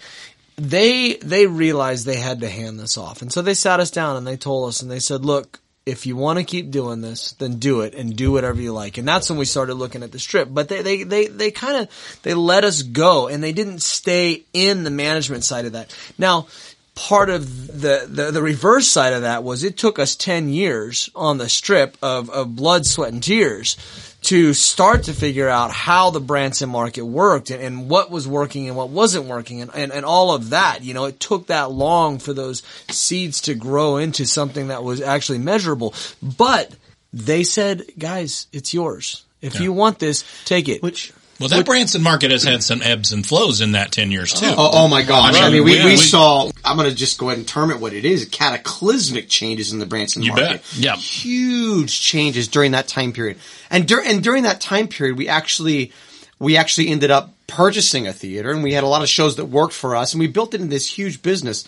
[0.57, 4.15] They they realized they had to hand this off, and so they sat us down
[4.17, 7.33] and they told us and they said, "Look, if you want to keep doing this,
[7.33, 10.11] then do it and do whatever you like." And that's when we started looking at
[10.13, 10.47] the strip.
[10.51, 14.43] But they they they they kind of they let us go, and they didn't stay
[14.53, 15.93] in the management side of that.
[16.17, 16.47] Now
[16.95, 21.09] part of the, the, the reverse side of that was it took us 10 years
[21.13, 23.75] on the strip of, of blood, sweat, and tears
[24.21, 28.67] to start to figure out how the Branson market worked and, and what was working
[28.67, 30.83] and what wasn't working and, and, and all of that.
[30.83, 35.01] You know, it took that long for those seeds to grow into something that was
[35.01, 35.93] actually measurable.
[36.23, 36.73] But
[37.13, 39.23] they said, guys, it's yours.
[39.41, 40.81] If you want this, take it.
[40.81, 44.31] Which Well, that Branson market has had some ebbs and flows in that 10 years
[44.33, 44.45] too.
[44.47, 45.35] Oh, oh my gosh!
[45.35, 46.49] I mean, we, we- we, saw.
[46.63, 49.79] I'm going to just go ahead and term it what it is: cataclysmic changes in
[49.79, 50.49] the Branson You market.
[50.63, 50.77] bet.
[50.77, 50.95] Yeah.
[50.95, 53.37] huge changes during that time period.
[53.69, 55.91] And dur- and during that time period, we actually
[56.39, 59.45] we actually ended up purchasing a theater, and we had a lot of shows that
[59.45, 61.67] worked for us, and we built it in this huge business.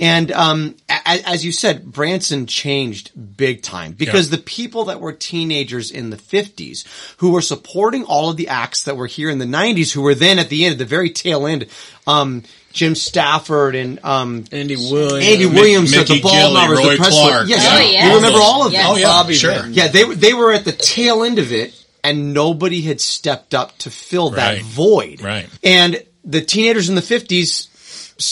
[0.00, 4.36] And um, a- as you said, Branson changed big time because Yeah.
[4.36, 6.84] the people that were teenagers in the 50s
[7.18, 10.14] who were supporting all of the acts that were here in the 90s, who were
[10.14, 11.66] then at the end, at the very tail end,
[12.06, 12.42] um,
[12.72, 15.26] Jim Stafford and um, Andy Williams.
[15.26, 17.48] Andy Williams, Mickey the ball Gilley, numbers, Roy the press Clark.
[17.48, 17.80] Yes, Yeah.
[17.80, 18.80] you- Oh, you remember all of them.
[18.80, 18.88] Yes.
[18.90, 19.50] Oh, yeah, Bobby sure.
[19.52, 19.74] Van.
[19.74, 21.74] Yeah, they they were at the tail end of it,
[22.04, 25.22] and nobody had stepped up to fill that void.
[25.22, 25.46] Right.
[25.64, 27.67] And the teenagers in the fifties,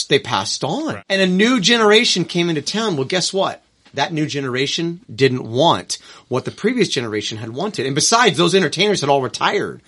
[0.09, 2.95] they passed on, and a new generation came into town.
[2.95, 3.63] Well, guess what?
[3.93, 9.01] That new generation didn't want what the previous generation had wanted, and besides, those entertainers
[9.01, 9.81] had all retired.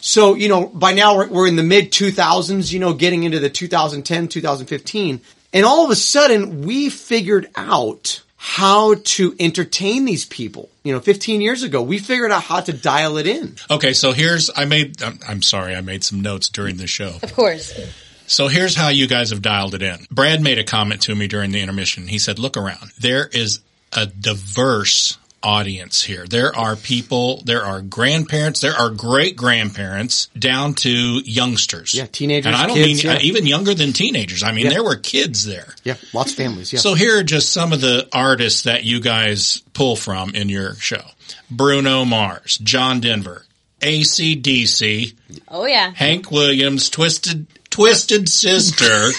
[0.00, 3.38] So, you know, by now we're, we're in the mid 2000s, you know, getting into
[3.38, 5.22] the 2010, 2015.
[5.54, 10.68] And all of a sudden we figured out how to entertain these people.
[10.82, 13.56] You know, 15 years ago, we figured out how to dial it in.
[13.70, 17.16] Okay, so here's, I made, I'm, I'm sorry, I made some notes during the show.
[17.22, 17.72] Of course.
[18.26, 20.06] So here's how you guys have dialed it in.
[20.10, 22.06] Brad made a comment to me during the intermission.
[22.08, 22.90] He said, look around.
[22.98, 23.60] There is
[23.92, 26.26] a diverse audience here.
[26.26, 31.92] There are people, there are grandparents, there are great grandparents down to youngsters.
[31.92, 33.20] Yeah, teenagers, And I don't kids, mean yeah.
[33.20, 34.42] even younger than teenagers.
[34.42, 34.70] I mean, Yeah.
[34.70, 35.74] there were kids there.
[35.84, 36.72] Yeah, lots of families.
[36.72, 36.78] Yeah.
[36.80, 40.76] So here are just some of the artists that you guys pull from in your
[40.76, 41.02] show.
[41.50, 43.44] Bruno Mars, John Denver,
[43.82, 45.12] ACDC,
[45.48, 45.92] Oh yeah.
[45.94, 49.10] Hank Williams, Twisted Twisted Sister,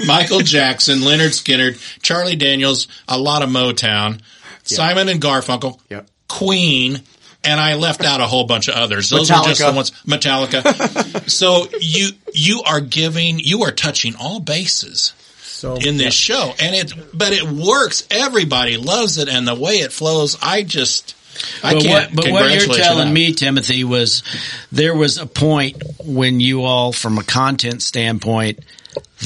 [0.06, 4.20] Michael Jackson, Lynyrd Skynyrd, Charlie Daniels, a lot of Motown,
[4.62, 6.08] Simon and Garfunkel, Yep.
[6.28, 7.00] Queen,
[7.42, 9.10] and I left out a whole bunch of others.
[9.10, 9.70] Those are just Metallica.
[9.70, 11.28] the ones Metallica.
[11.30, 16.76] so you you are giving you are touching all bases So in this show and
[16.76, 21.14] it but it works everybody loves it and the way it flows i just
[21.62, 24.22] i but can't what, but what you're telling me, Timothy, was
[24.72, 28.60] there was a point when you all, from a content standpoint,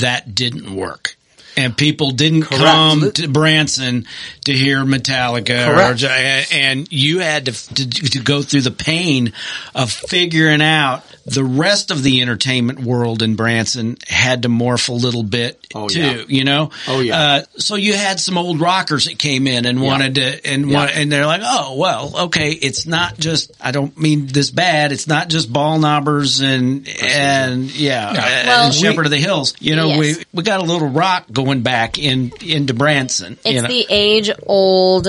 [0.00, 1.16] that didn't work.
[1.54, 4.06] And people didn't come to Branson
[4.46, 6.50] to hear Metallica, or, Correct.
[6.54, 9.34] and you had to, to to go through the pain
[9.74, 14.92] of figuring out the rest of the entertainment world in Branson had to morph a
[14.92, 16.00] little bit Oh, too.
[16.00, 16.22] yeah.
[16.28, 17.18] You know, Oh, yeah.
[17.20, 20.78] Uh, so you had some old rockers that came in and wanted to, and Yeah.
[20.78, 23.52] wa- and they're like, oh well, okay, it's not just.
[23.60, 24.92] I don't mean this bad.
[24.92, 29.54] It's not just Baldknobbers and and yeah, and Well, Shepherd of the Hills.
[29.60, 29.98] You know, Yes.
[30.18, 33.38] we we got a little rock going back in into Branson.
[33.44, 33.68] It's you know?
[33.68, 35.06] the age old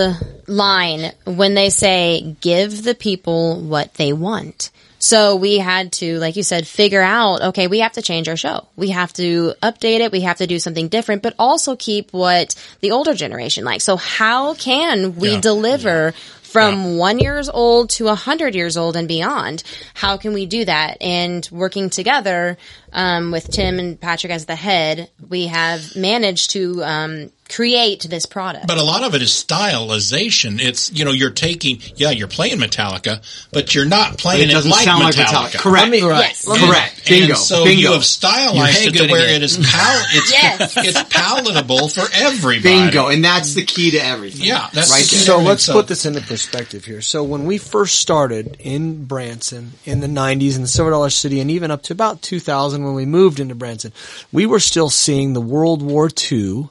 [0.47, 4.69] line when they say, give the people what they want.
[5.05, 8.37] So we had to, like you said, figure out, okay, we have to change our
[8.37, 8.67] show.
[8.77, 10.13] We have to update it.
[10.13, 13.83] We have to do something different, but also keep what the older generation likes.
[13.83, 15.41] So how can we Yeah.
[15.41, 19.63] deliver from one years old to a hundred years old and beyond.
[19.95, 21.01] How can we do that?
[21.01, 22.57] And working together
[22.93, 28.25] um, with Tim and Patrick as the head, we have managed to um, create this
[28.25, 28.67] product.
[28.67, 32.57] but a lot of it is stylization it's you know you're taking yeah you're playing
[32.57, 35.57] metallica but you're not playing it it, doesn't like, sound like metallica.
[35.57, 35.57] Metallica.
[35.59, 35.91] Correct.
[35.93, 36.47] Yes.
[36.47, 37.07] And- Correct.
[37.07, 37.27] Bingo.
[37.33, 37.79] And so Bingo.
[37.79, 39.35] you have You're stylized it to where again.
[39.35, 40.73] it is pal- it's Yes.
[40.77, 42.61] it's palatable for everybody.
[42.63, 43.07] Bingo.
[43.09, 44.45] And that's the key to everything.
[44.47, 45.25] Yeah, that's right the there.
[45.25, 47.01] So let's so- put this into perspective here.
[47.01, 51.39] So when we first started in Branson in the 90s in the Silver Dollar City
[51.39, 53.91] and even up to about 2000 when we moved into Branson,
[54.31, 56.69] we were still seeing the World War II You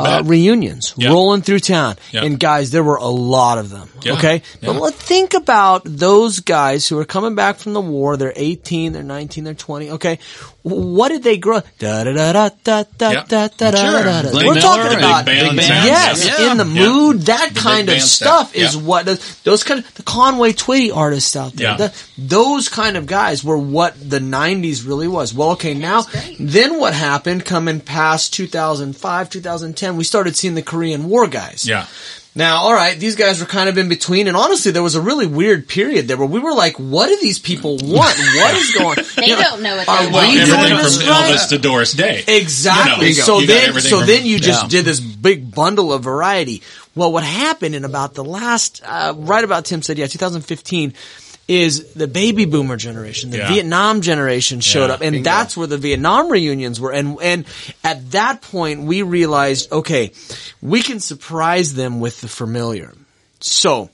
[0.00, 1.08] uh, reunions Yeah.
[1.10, 1.96] rolling through town.
[2.12, 2.24] Yeah.
[2.24, 3.88] And guys, there were a lot of them.
[4.02, 4.14] Yeah.
[4.14, 4.42] Okay.
[4.60, 8.16] But let's think about those guys who are coming back from the war.
[8.16, 9.90] They're 18, they're 19, they're 20.
[9.92, 10.18] Okay.
[10.66, 11.60] What did they grow?
[11.78, 13.24] Da da da da da da Yeah.
[13.28, 14.02] da da da Sure.
[14.02, 14.30] da da.
[14.30, 15.86] Glenn We're Miller, talking big about band big sound.
[15.86, 16.52] Yes, Yeah.
[16.52, 16.86] in the Yeah.
[16.88, 18.54] mood, that The kind big of band stuff stuff.
[18.56, 18.80] is Yeah.
[18.80, 21.72] what the, those kind of the Conway Twitty artists out there.
[21.72, 21.76] Yeah.
[21.76, 25.34] the- those kind of guys were what the '90s really was.
[25.34, 26.36] Well, okay, now great.
[26.40, 27.44] then what happened?
[27.44, 31.66] Coming past 2005, 2010, we started seeing the Korean War guys.
[31.68, 31.84] Yeah.
[32.36, 35.00] Now, all right, these guys were kind of in between, and honestly, there was a
[35.00, 38.18] really weird period there where we were like, "What do these people want?
[38.18, 40.32] What is going?" They you know, don't know what are they we Well, want.
[40.46, 41.32] doing everything this from right?
[41.32, 42.24] Elvis to Doris Day.
[42.26, 43.10] Exactly.
[43.10, 44.68] You know, so you then, so from- then you just Yeah.
[44.68, 46.62] did this big bundle of variety.
[46.96, 50.94] Well, what happened in about the last, uh, right about Tim said, yeah, 2015
[51.46, 53.52] is the baby boomer generation, the Yeah.
[53.52, 54.94] Vietnam generation showed Yeah.
[54.94, 56.90] up, and that's where the Vietnam reunions were.
[56.92, 57.44] And and
[57.82, 60.12] at that point, we realized, okay,
[60.62, 62.94] we can surprise them with the familiar.
[63.40, 63.90] So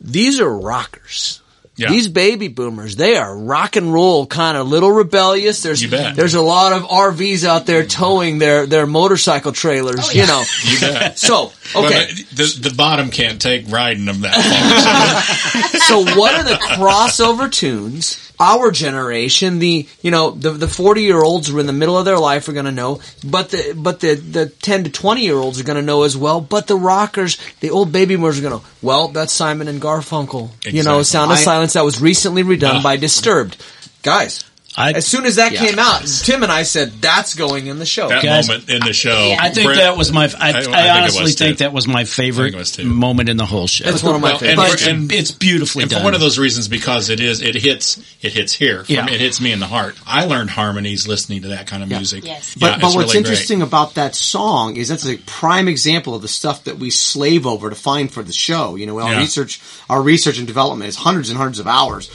[0.00, 1.40] these are rockers.
[1.80, 1.88] Yeah.
[1.88, 5.62] These baby boomers, they are rock and roll kind of little rebellious.
[5.62, 6.14] There's You bet.
[6.14, 10.44] there's a lot of RVs out there towing their their motorcycle trailers, Oh, you know.
[10.66, 11.18] You bet.
[11.18, 11.54] So, okay.
[11.74, 15.80] Well, the, the bottom can't take riding them that long.
[16.06, 18.29] so what are the crossover tunes?
[18.40, 21.98] Our generation, the you know the the forty year olds who are in the middle
[21.98, 25.22] of their life are going to know, but the but the the ten to twenty
[25.22, 26.40] year olds are going to know as well.
[26.40, 28.66] But the rockers, the old baby boomers are going to.
[28.80, 30.50] Well, that's Simon and Garfunkel.
[30.64, 32.82] You know, Sound of I- Silence that was recently redone Ah.
[32.82, 33.56] by Disturbed.
[34.02, 34.44] Guys,
[34.80, 35.66] I, as soon as that Yeah.
[35.66, 38.08] came out, Tim and I said that's going in the show.
[38.08, 39.36] That Guys, moment in the show.
[39.38, 40.24] I think Brett- that was my.
[40.24, 43.36] I, I- I I, think honestly was, think that was my favorite was, moment in
[43.36, 43.84] the whole show.
[43.84, 44.86] That's one of my Well, favorites.
[44.86, 46.00] and it's, and- it's beautifully And done.
[46.00, 48.84] for one of those reasons, because it is, it hits, it hits here.
[48.84, 49.06] From, Yeah.
[49.10, 49.96] It hits me in the heart.
[50.06, 52.24] I learned harmonies listening to that kind of music.
[52.24, 52.54] Yes.
[52.58, 56.14] But, Yeah, but it's what's really interesting about that song is that's a prime example
[56.14, 58.76] of the stuff that we slave over to find for the show.
[58.76, 59.18] You know, our Yeah.
[59.18, 62.10] research, our research and development is hundreds and hundreds of hours,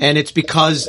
[0.00, 0.88] and it's because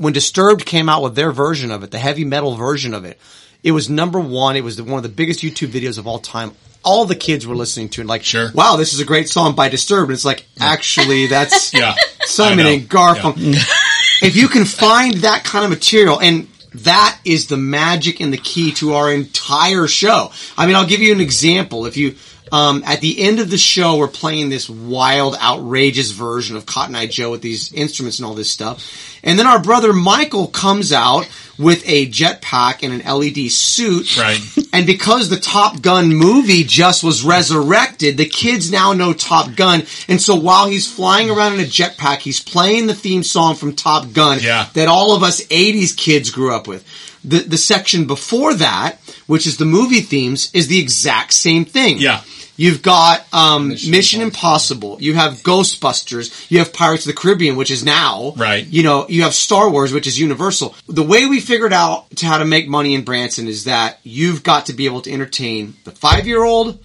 [0.00, 3.18] when Disturbed came out with their version of it, the heavy metal version of it,
[3.62, 4.56] it was number one.
[4.56, 6.52] It was the, one of the biggest YouTube videos of all time.
[6.82, 8.50] All the kids were listening to it, like, Sure.
[8.54, 10.08] wow, this is a great song by Disturbed.
[10.08, 11.94] And it's like, actually, that's Yeah.
[12.24, 13.36] Simon and Garfunkel.
[14.22, 18.38] if you can find that kind of material and that is the magic and the
[18.38, 20.32] key to our entire show.
[20.56, 21.84] I mean, I'll give you an example.
[21.84, 22.14] If you,
[22.52, 26.94] um, at the end of the show, we're playing this wild, outrageous version of Cotton
[26.94, 29.18] Eye Joe with these instruments and all this stuff.
[29.22, 31.28] And then our brother Michael comes out
[31.58, 34.16] with a jetpack and an LED suit.
[34.18, 34.40] Right.
[34.72, 39.82] And because the Top Gun movie just was resurrected, the kids now know Top Gun.
[40.08, 43.74] And so while he's flying around in a jetpack, he's playing the theme song from
[43.74, 44.68] Top Gun Yeah.
[44.74, 46.84] that all of us 80s kids grew up with.
[47.24, 51.98] The, the section before that, which is the movie themes, is the exact same thing.
[51.98, 52.20] Yeah.
[52.60, 54.98] You've got um, Mission, Impossible.
[55.00, 56.50] You have Ghostbusters.
[56.50, 58.34] You have Pirates of the Caribbean, which is now.
[58.36, 58.66] Right.
[58.66, 60.74] You know, you have Star Wars, which is Universal.
[60.86, 64.42] The way we figured out to how to make money in Branson is that you've
[64.42, 66.78] got to be able to entertain the five year old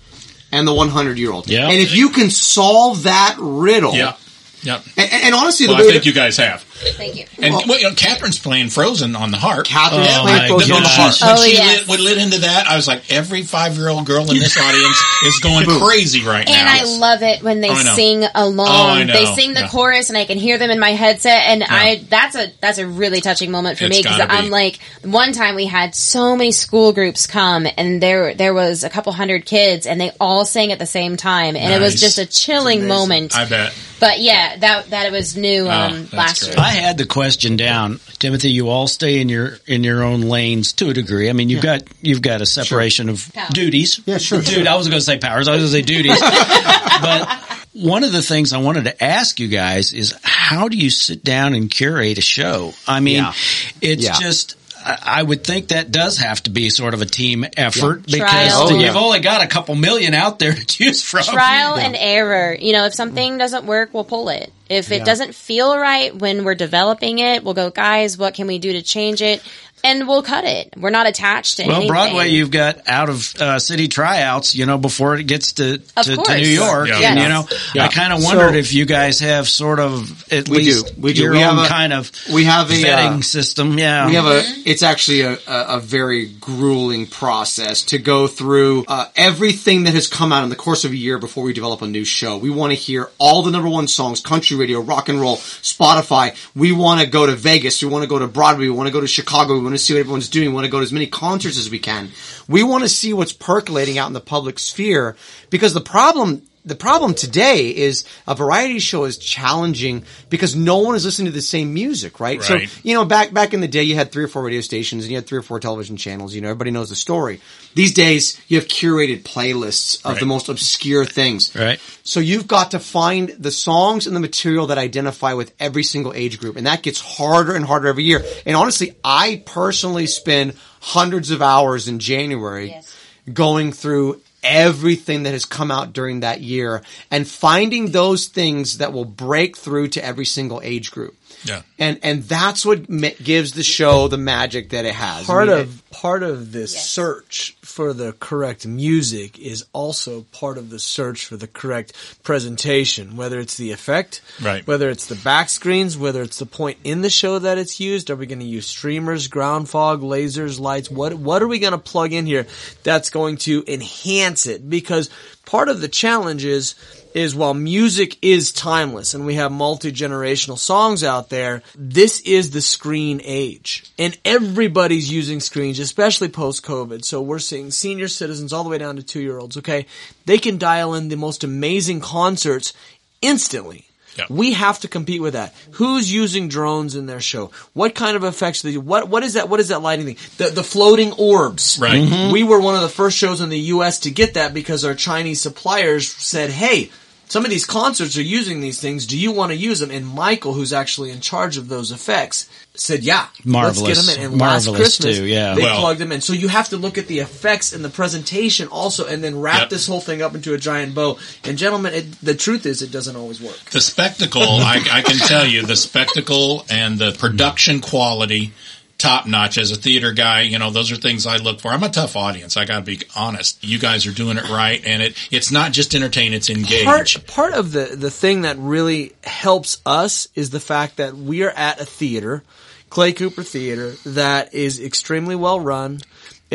[0.49, 1.49] and the 100 year old.
[1.49, 1.67] Yeah.
[1.67, 3.95] And if you can solve that riddle.
[3.95, 4.15] Yeah.
[4.63, 4.81] Yep.
[4.97, 6.63] And, and honestly, Well, the I think that- you guys have.
[6.77, 7.25] Thank you.
[7.41, 9.65] And Well- well, you know, Catherine's playing Frozen on the harp.
[9.65, 11.19] Catherine's Oh, playing my Frozen on the goodness.
[11.21, 11.39] harp.
[11.39, 11.87] When Oh, she yes.
[11.87, 15.01] lit, lit into that, I was like, every five year old girl in this audience
[15.25, 16.73] is going crazy right And now.
[16.73, 19.09] I love it when they Oh, sing along.
[19.09, 19.67] Oh, They sing the Yeah.
[19.69, 21.43] chorus, and I can hear them in my headset.
[21.47, 24.37] And I that's a that's a really touching moment for It's me because gotta be.
[24.37, 28.83] I'm like, one time we had so many school groups come, and there there was
[28.83, 31.99] a couple hundred kids, and they all sang at the same time, and it was
[31.99, 33.33] just a chilling moment.
[33.35, 33.73] I bet.
[33.99, 36.55] but yeah, that that it was new um, Oh, last great.
[36.57, 36.64] year.
[36.65, 38.51] I had the question down, Timothy.
[38.51, 41.29] You all stay in your in your own lanes to a degree.
[41.29, 43.49] I mean, you've got you've got a separation of Powers.
[43.53, 44.01] duties.
[44.05, 44.67] Yeah, sure, Dude, sure.
[44.67, 45.47] I was going to say powers.
[45.47, 46.19] I was going to say duties.
[47.01, 47.29] but
[47.73, 51.23] one of the things I wanted to ask you guys is how do you sit
[51.23, 52.73] down and curate a show?
[52.87, 53.33] I mean, Yeah.
[53.81, 54.19] it's Yeah.
[54.19, 54.55] just.
[54.85, 58.19] I I would think that does have to be sort of a team effort because
[58.19, 58.51] Trial.
[58.53, 58.99] Oh, you've yeah.
[58.99, 61.23] only got a couple million out there to choose from.
[61.23, 62.55] Trial and error.
[62.57, 64.51] You know, if something doesn't work, we'll pull it.
[64.69, 68.57] If it doesn't feel right when we're developing it, we'll go, guys, what can we
[68.57, 69.43] do to change it?
[69.85, 70.73] And we'll cut it.
[70.77, 71.89] We're not attached to Well, anything.
[71.89, 76.15] Broadway, you've got out of uh, city tryouts, you know, before it gets to, to,
[76.15, 76.37] to.
[76.37, 76.87] New York.
[76.89, 76.95] Yeah.
[76.95, 77.21] And, Yes.
[77.23, 77.85] you know, Yeah.
[77.85, 81.01] I kind of wondered So- if you guys have sort of at We least do.
[81.01, 81.21] We do.
[81.23, 83.77] your We have own a- kind of we have a, vetting uh, system.
[83.77, 84.07] Yeah.
[84.07, 89.05] We have a, it's actually a, a, a very grueling process to go through uh,
[89.15, 91.87] everything that has come out in the course of a year before we develop a
[91.87, 92.37] new show.
[92.37, 95.37] We want to hear all the number one songs country country radio, rock and roll,
[95.37, 96.35] Spotify.
[96.55, 97.81] We want to go to Vegas.
[97.81, 98.65] We want to go to Broadway.
[98.65, 99.53] We want to go to Chicago.
[99.53, 100.49] We want to see what everyone's doing.
[100.49, 102.09] We want to go to as many concerts as we can.
[102.47, 105.15] We want to see what's percolating out in the public sphere
[105.49, 110.95] because the problem the problem today is a variety show is challenging because no one
[110.95, 112.39] is listening to the same music, right?
[112.49, 112.67] Right.
[112.69, 115.03] So, you know, back back in the day, you had three or four radio stations
[115.03, 116.33] and you had three or four television channels.
[116.33, 117.39] You know, everybody knows the story.
[117.75, 120.19] These days, you have curated playlists of Right.
[120.19, 121.51] the most obscure things.
[121.55, 121.79] Right.
[122.03, 126.13] So you've got to find the songs and the material that identify with every single
[126.15, 128.23] age group, and that gets harder and harder every year.
[128.45, 132.91] And honestly, I personally spend hundreds of hours in January Yes.
[133.31, 138.93] going through everything that has come out during that year and finding those things that
[138.93, 141.15] will break through to every single age group.
[141.43, 141.61] Yeah.
[141.77, 145.29] And and that's what ma- gives the show the magic that it has.
[145.29, 146.89] I part mean, of part of this Yes.
[146.89, 153.15] search for the correct music is also part of the search for the correct presentation
[153.17, 154.65] whether it's the effect Right.
[154.67, 158.09] whether it's the back screens whether it's the point in the show that it's used
[158.09, 161.71] are we going to use streamers ground fog lasers lights what what are we going
[161.71, 162.45] to plug in here
[162.83, 165.09] that's going to enhance it because
[165.45, 166.75] part of the challenge is
[167.15, 172.61] is while music is timeless and we have multi-generational songs out there, this is the
[172.61, 173.85] screen age.
[173.97, 177.05] And everybody's using screens, especially post-COVID.
[177.05, 179.85] So we're seeing senior citizens all the way down to two-year-olds, okay?
[180.25, 182.73] They can dial in the most amazing concerts
[183.21, 183.85] instantly.
[184.17, 184.25] Yeah.
[184.29, 185.53] We have to compete with that.
[185.71, 187.51] Who's using drones in their show?
[187.73, 188.77] What kind of effects do they?
[188.77, 190.17] What what is that what is that lighting thing?
[190.37, 191.77] The the floating orbs.
[191.81, 192.31] Right.
[192.31, 194.93] We were one of the first shows in the US to get that because our
[194.95, 196.91] Chinese suppliers said, "Hey,
[197.35, 199.05] some of these concerts are using these things.
[199.05, 202.47] Do you want to use them?" And Michael, who's actually in charge of those effects,
[202.75, 203.81] said, "Yeah, Marvelous.
[203.81, 205.53] Let's get them in." And last Christmas, too, yeah.
[205.53, 206.21] they Well- plugged them in.
[206.21, 209.63] So you have to look at the effects and the presentation also, and then wrap
[209.63, 209.69] Yep.
[209.69, 211.17] this whole thing up into a giant bow.
[211.43, 213.59] And gentlemen, it, the truth is, it doesn't always work.
[213.71, 218.53] The spectacle, I, I can tell you, the spectacle and the production quality,
[218.97, 219.57] top notch.
[219.57, 221.69] As a theater guy, you know, those are things I look for.
[221.69, 222.57] I'm a tough audience.
[222.57, 223.63] I got to be honest.
[223.63, 226.85] You guys are doing it right, and it it's not just entertain; it's engage.
[226.85, 231.43] part part of the the thing that really helps us is the fact that we
[231.43, 232.43] are at a theater,
[232.89, 235.99] Clay Cooper Theater, that is extremely well run.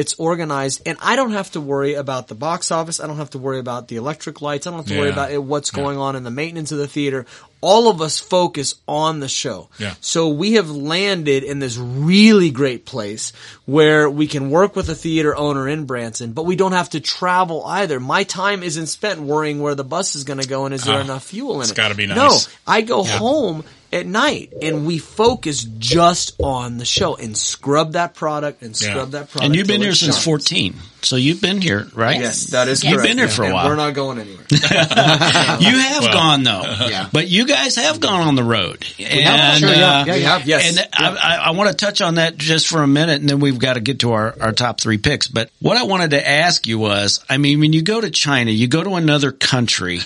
[0.01, 3.01] It's organized, and I don't have to worry about the box office.
[3.01, 4.67] I don't have to worry about the electric lights.
[4.67, 6.89] I don't have to worry about it, what's going on in the maintenance of the
[6.89, 7.27] theater.
[7.61, 9.69] All of us focus on the show.
[9.79, 9.93] Yeah.
[10.01, 13.35] So we have landed in this really great place
[13.67, 17.01] where we can work with a theater owner in Branson, but we don't have to
[17.01, 18.01] travel either.
[18.01, 20.97] My time isn't spent worrying where the bus is going to go and is there
[20.97, 21.73] Ah, enough fuel in it's it.
[21.73, 22.17] It's gotta be nice.
[22.17, 22.53] No.
[22.67, 23.19] I go Yeah.
[23.19, 28.81] home at night and we focus just on the show and scrub that product and
[28.81, 28.91] Yeah.
[28.91, 29.45] scrub that product.
[29.47, 30.25] And you've been here since shines.
[30.25, 30.75] 14.
[31.03, 32.21] So you've been here, right?
[32.21, 33.69] Yes, that is You've been here for a And while.
[33.69, 34.45] We're not going anywhere.
[34.51, 37.09] You have Well, gone though, Yeah.
[37.13, 38.85] but you guys have gone on the road.
[38.99, 40.79] And, have, sure, yeah, uh, yeah, we have, yes.
[40.79, 43.41] And I, I, I want to touch on that just for a minute, and then
[43.41, 45.27] we've got to get to our, our top three picks.
[45.27, 48.51] But what I wanted to ask you was, I mean, when you go to China,
[48.51, 50.01] you go to another country,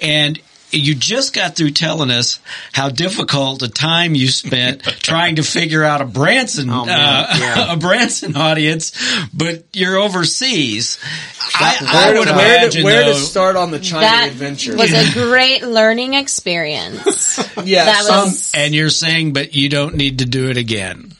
[0.00, 0.38] and
[0.76, 2.40] you just got through telling us
[2.72, 7.72] how difficult a time you spent trying to figure out a Branson, Oh, uh, yeah.
[7.72, 8.92] a Branson audience,
[9.32, 10.98] but you're overseas.
[11.54, 14.00] I, I Where, would to, where, imagine to, where though, to start on the China
[14.06, 14.76] That adventure?
[14.76, 17.38] was a great learning experience.
[17.64, 21.12] yeah, that some- was and you're saying, but you don't need to do it again.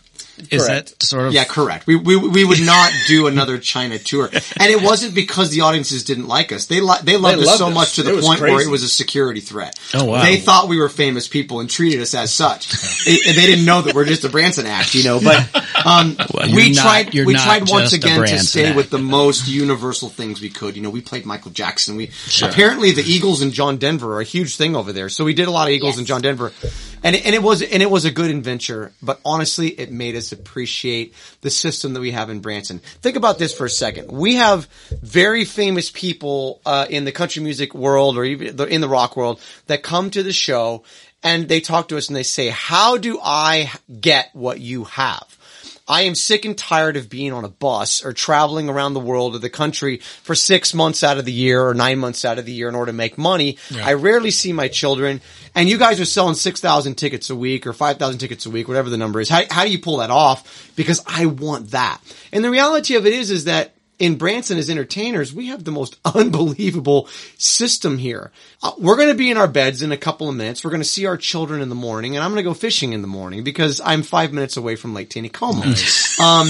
[0.50, 0.98] Is Correct.
[0.98, 1.86] that sort of Yeah, correct.
[1.86, 6.02] We, we we would not do another China tour, and it wasn't because the audiences
[6.04, 6.66] didn't like us.
[6.66, 7.74] They li- they loved They us loved so us.
[7.74, 9.78] much to It the was point where it was a security threat.
[9.94, 10.22] Oh, wow.
[10.22, 12.72] They thought we were famous people and treated us as such.
[13.06, 15.20] It- they didn't know that we're just a Branson act, you know.
[15.20, 15.38] But
[15.86, 18.76] um, Well, we not- tried you're we tried once again to Branson stay act.
[18.76, 20.74] with the most universal things we could.
[20.74, 21.96] You know, we played Michael Jackson.
[21.96, 22.10] We
[22.42, 25.08] apparently the Eagles and John Denver are a huge thing over there.
[25.08, 25.98] So we did a lot of Eagles Yes.
[25.98, 26.52] and John Denver,
[27.02, 28.92] and it, and it was and it was a good adventure.
[29.02, 32.78] But honestly, it made us appreciate the system that we have in Branson.
[32.78, 34.10] Think about this for a second.
[34.10, 34.66] We have
[35.02, 39.40] very famous people uh, in the country music world or even in the rock world
[39.66, 40.84] that come to the show
[41.22, 45.38] and they talk to us and they say, "How do I get what you have?"
[45.86, 49.34] I am sick and tired of being on a bus or traveling around the world
[49.34, 52.46] or the country for six months out of the year or nine months out of
[52.46, 53.58] the year in order to make money.
[53.82, 55.20] I rarely see my children
[55.54, 58.88] and you guys are selling 6,000 tickets a week or 5,000 tickets a week, whatever
[58.88, 59.28] the number is.
[59.28, 60.72] How, how do you pull that off?
[60.74, 62.00] Because I want that.
[62.32, 65.70] And the reality of it is, is that in Branson as entertainers, we have the
[65.70, 68.32] most unbelievable system here.
[68.62, 70.64] Uh, we're going to be in our beds in a couple of minutes.
[70.64, 72.92] We're going to see our children in the morning, and I'm going to go fishing
[72.92, 76.20] in the morning because I'm five minutes away from Lake Taneycomo.
[76.20, 76.48] Um,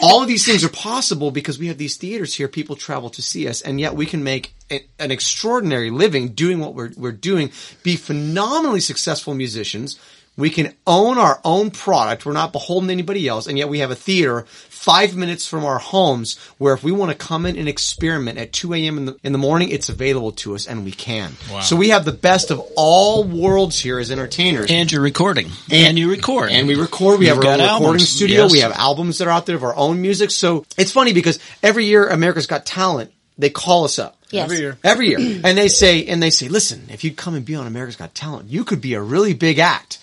[0.00, 2.48] all of these things are possible because we have these theaters here.
[2.48, 6.60] People travel to see us, and yet we can make a- an extraordinary living doing
[6.60, 7.50] what we're we're doing.
[7.82, 9.98] Be phenomenally successful musicians.
[10.36, 12.26] We can own our own product.
[12.26, 13.46] We're not beholden to anybody else.
[13.46, 17.12] And yet we have a theater five minutes from our homes where if we want
[17.12, 18.98] to come in and experiment at 2 a.m.
[18.98, 21.32] in the, in the morning, it's available to us and we can.
[21.62, 24.70] So we have the best of all worlds here as entertainers.
[24.70, 25.50] And you're recording.
[25.70, 26.50] And, you record.
[26.50, 27.20] And we record.
[27.20, 28.08] We have You've our own got recording albums.
[28.08, 28.42] studio.
[28.42, 28.52] Yes.
[28.52, 30.32] We have albums that are out there of our own music.
[30.32, 34.16] So it's funny because every year America's Got Talent, they call us up.
[34.30, 34.44] Yes.
[34.44, 34.78] Every year.
[34.82, 35.40] Every year.
[35.44, 38.14] and they say, and they say, listen, if you'd come and be on America's Got
[38.14, 40.00] Talent, you could be a really big act.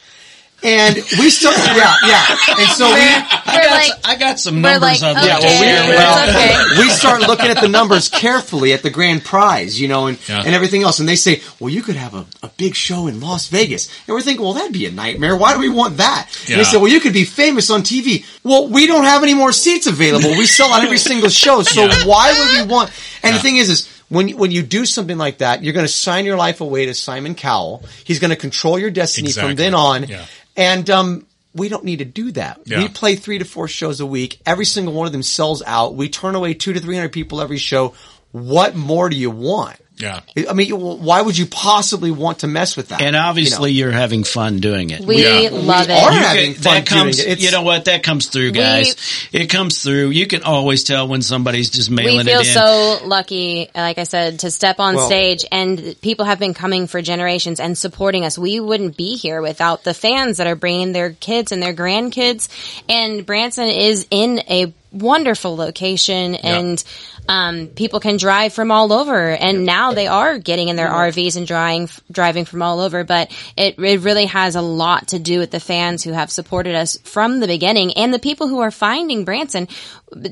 [0.63, 2.25] And we still, yeah, yeah.
[2.59, 5.97] And so we, We're like, I got some numbers like, I'd okay, to share with
[5.97, 6.73] that's you.
[6.75, 6.81] okay.
[6.83, 10.43] we start looking at the numbers carefully at the grand prize, you know, and, Yeah.
[10.45, 10.99] and everything else.
[10.99, 13.89] And they say, well, you could have a, a big show in Las Vegas.
[14.07, 15.35] And we're thinking, well, that'd be a nightmare.
[15.35, 16.29] Why do we want that?
[16.49, 18.23] And they say, well, you could be famous on TV.
[18.43, 20.29] Well, we don't have any more seats available.
[20.37, 21.63] We sell out every single show.
[21.63, 22.05] So Yeah.
[22.05, 22.91] why would we want,
[23.23, 25.85] and the thing is, is when, you- when you do something like that, you're going
[25.87, 27.83] to sign your life away to Simon Cowell.
[28.03, 29.51] He's going to control your destiny Exactly.
[29.51, 30.03] from then on.
[30.07, 30.25] Yeah.
[30.55, 32.61] And, um, we don't need to do that.
[32.65, 32.79] Yeah.
[32.79, 34.39] We play three to four shows a week.
[34.45, 35.95] Every single one of them sells out.
[35.95, 37.93] We turn away two to three hundred people every show.
[38.31, 39.75] What more do you want?
[40.01, 40.21] Yeah.
[40.49, 43.01] I mean, why would you possibly want to mess with that?
[43.01, 45.01] And obviously You you're having fun doing it.
[45.01, 45.49] we Yeah.
[45.51, 45.97] love We it.
[46.03, 47.31] are You having can- fun that comes, doing it.
[47.33, 47.85] It's- you know what?
[47.85, 48.95] That comes through, guys.
[49.31, 50.09] it comes through.
[50.09, 52.37] You can always tell when somebody's just mailing it in.
[52.37, 56.39] we feel so lucky, like I said, to step on Well- stage and people have
[56.39, 58.37] been coming for generations and supporting us.
[58.37, 62.47] We wouldn't be here without the fans that are bringing their kids and their grandkids.
[62.89, 66.83] And Branson is in a wonderful location and
[67.29, 71.37] um, people can drive from all over and now they are getting in their RVs
[71.37, 75.39] and driving driving from all over but it, it really has a lot to do
[75.39, 78.71] with the fans who have supported us from the beginning and the people who are
[78.71, 79.67] finding Branson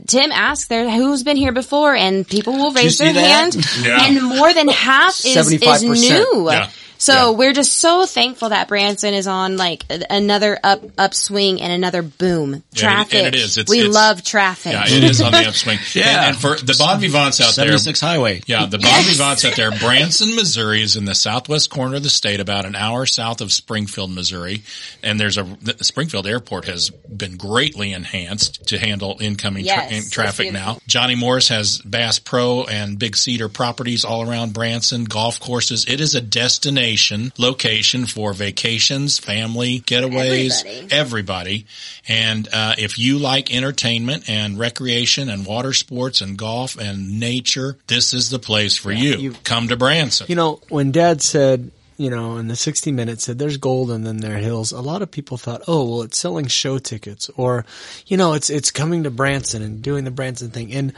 [0.08, 3.54] Tim asked there who's been here before and people will raise their that?
[3.54, 4.06] hand Yeah.
[4.08, 6.34] and more than half is, is 75%.
[6.34, 6.50] new.
[6.52, 6.70] Yeah.
[7.02, 7.30] So Yeah.
[7.38, 12.50] we're just so thankful that Branson is on like another up upswing and another boom.
[12.50, 13.14] Yeah, and it- Traffic.
[13.14, 13.58] and it is.
[13.58, 14.74] It's- we it's- love traffic.
[14.74, 15.80] Yeah, it is on the upswing.
[15.94, 16.10] Yeah.
[16.20, 18.42] And, and for the Bon Vivants out there, 76 Highway.
[18.48, 19.72] Yeah, the Bon Vivants out there.
[19.72, 23.54] Branson, Missouri is in the southwest corner of the state, about an hour south of
[23.54, 24.64] Springfield, Missouri.
[25.02, 29.92] And there's a, the Springfield airport has been greatly enhanced to handle incoming tra- Yes,
[30.06, 30.80] in- traffic now.
[30.88, 35.86] Johnny Morris has Bass Pro and Big Cedar properties all around Branson, golf courses.
[35.88, 36.89] It is a destination
[37.38, 40.88] location for vacations, family getaways, Everybody.
[40.92, 41.66] everybody.
[42.08, 47.78] And uh, if you like entertainment and recreation and water sports and golf and nature,
[47.88, 49.16] this is the place for you.
[49.18, 50.28] you- Come to Branson.
[50.30, 54.06] You know, when Dad said, you know, in the 60 Minutes said there's gold and
[54.06, 57.30] then there are hills, a lot of people thought, oh, well, it's selling show tickets
[57.36, 57.66] or,
[58.08, 60.72] you know, it's, it's coming to Branson and doing the Branson thing.
[60.74, 60.94] And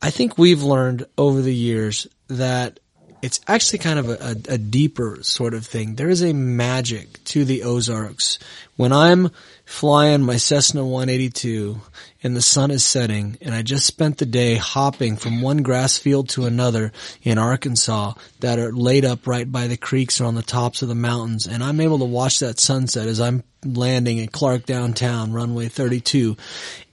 [0.00, 2.80] I think we've learned over the years that
[3.26, 5.96] it's actually kind of a, a, a deeper sort of thing.
[5.96, 8.38] There is a magic to the Ozarks.
[8.76, 9.30] When I'm
[9.64, 11.80] flying my Cessna 182
[12.22, 15.98] and the sun is setting and I just spent the day hopping from one grass
[15.98, 16.92] field to another
[17.24, 20.88] in Arkansas that are laid up right by the creeks or on the tops of
[20.88, 25.32] the mountains and I'm able to watch that sunset as I'm landing at Clark downtown,
[25.32, 26.36] runway 32,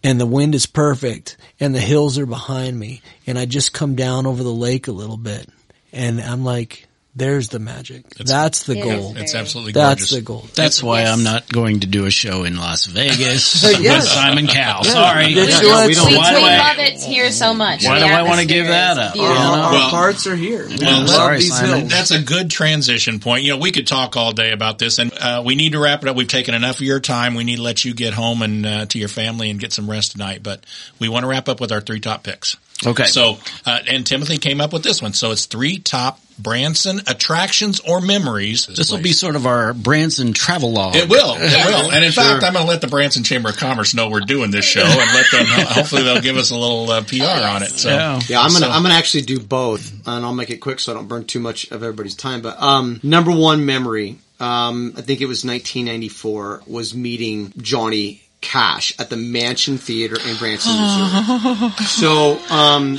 [0.04, 3.94] and the wind is perfect and the hills are behind me and I just come
[3.94, 5.48] down over the lake a little bit
[5.94, 8.10] and I'm like, there's the magic.
[8.16, 9.16] That's the It goal.
[9.16, 10.48] is it's absolutely That's the goal.
[10.56, 11.14] That's why Yes.
[11.16, 14.02] I'm not going to do a show in Las Vegas Yes.
[14.02, 14.84] with Simon Cowell.
[14.84, 15.32] Sorry.
[15.36, 17.86] That's we, what- we don't we, why do we I- love it here so much.
[17.86, 19.14] Why The do I wanna give that up?
[19.14, 19.38] beautiful.
[19.44, 20.68] Our, our Well- hearts are here.
[20.68, 21.78] We Well, sorry, these Simon.
[21.82, 21.92] hills.
[21.92, 23.44] That's a good transition point.
[23.44, 26.02] You know, we could talk all day about this, and uh, we need to wrap
[26.02, 26.16] it up.
[26.16, 27.36] We've taken enough of your time.
[27.36, 29.88] We need to let you get home and uh, to your family and get some
[29.88, 30.42] rest tonight.
[30.42, 30.66] But
[30.98, 32.58] we want to wrap up with our three top picks.
[32.86, 33.06] Okay.
[33.06, 35.14] So, uh, and Timothy came up with this one.
[35.14, 38.66] So it's three top Branson attractions or memories.
[38.66, 40.96] This will be sort of our Branson travel log.
[40.96, 41.36] It will.
[41.38, 41.92] It will.
[41.92, 44.50] And in fact, I'm going to let the Branson Chamber of Commerce know we're doing
[44.50, 47.70] this show and let them, hopefully they'll give us a little uh, PR on it.
[47.70, 48.20] So, Yeah.
[48.28, 50.92] Yeah, I'm gonna So- I'm gonna actually do both, and I'll make it quick so
[50.92, 52.42] I don't burn too much of everybody's time.
[52.42, 58.94] But um, number one memory, um, I think it was 1994, was meeting Johnny Cash
[59.00, 61.72] at the Mansion Theater in Branson, Missouri.
[61.88, 62.98] so, um,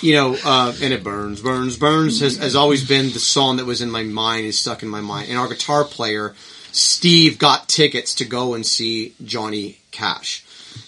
[0.00, 3.64] you know, uh, and it burns, burns, burns has, has always been the song that
[3.66, 5.28] was in my mind, is stuck in my mind.
[5.30, 6.34] And our guitar player,
[6.70, 10.44] Steve, got tickets to go and see Johnny Cash.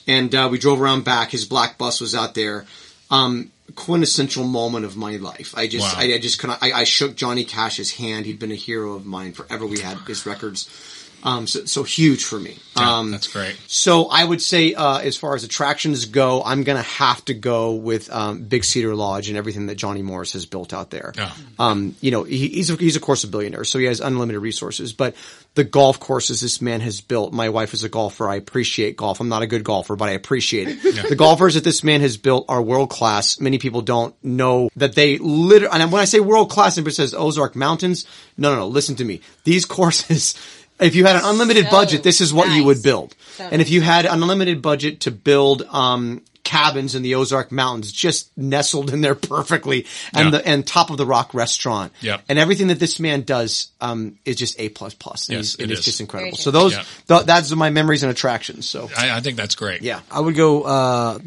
[0.06, 1.30] And uh, we drove around back.
[1.30, 2.66] His black bus was out there.
[3.10, 5.54] um, quintessential moment of my life.
[5.56, 6.02] I just, Wow.
[6.02, 6.62] I, I just couldn't.
[6.62, 8.26] I, I shook Johnny Cash's hand.
[8.26, 9.66] He'd been a hero of mine forever.
[9.66, 10.68] We had his records,
[11.24, 12.58] um, so, so huge for me.
[12.76, 13.56] Yeah, Um, that's great.
[13.66, 17.34] so I would say, uh, as far as attractions go, I'm going to have to
[17.34, 21.12] go with um, Big Cedar Lodge and everything that Johnny Morris has built out there.
[21.16, 21.32] Yeah.
[21.58, 24.42] Um, you know, he, he's a, he's of course a billionaire, so he has unlimited
[24.42, 24.92] resources.
[24.92, 25.14] But
[25.54, 27.32] the golf courses this man has built.
[27.32, 28.28] My wife is a golfer.
[28.28, 29.20] I appreciate golf.
[29.20, 31.08] I'm not a good golfer, but I appreciate it.
[31.08, 33.38] The golfers that this man has built are world class.
[33.38, 35.80] Many people don't know that they literally.
[35.80, 38.04] And when I say world class, and it says Ozark Mountains,
[38.36, 38.66] no, no, no.
[38.68, 39.20] Listen to me.
[39.44, 40.34] These courses.
[40.80, 43.14] If you had an unlimited So budget, this is what you would build.
[43.36, 47.50] So and if you had an unlimited budget to build um, cabins in the Ozark
[47.52, 50.38] Mountains, just nestled in there perfectly, and Yeah.
[50.40, 52.24] the and top of the rock restaurant, Yep.
[52.28, 55.30] and everything that this man does um, is just a plus plus.
[55.30, 55.84] Yes, it it's is.
[55.84, 56.36] just incredible.
[56.36, 56.84] So those Yeah.
[57.08, 58.68] th- that's my memories and attractions.
[58.68, 59.80] So I, I think that's great.
[59.82, 61.18] yeah, I would go, uh,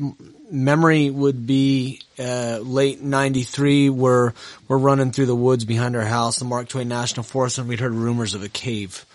[0.52, 4.34] memory would be, uh, late 93 where
[4.68, 7.80] we're running through the woods behind our house, the Mark Twain National Forest, and we'd
[7.80, 9.06] heard rumors of a cave.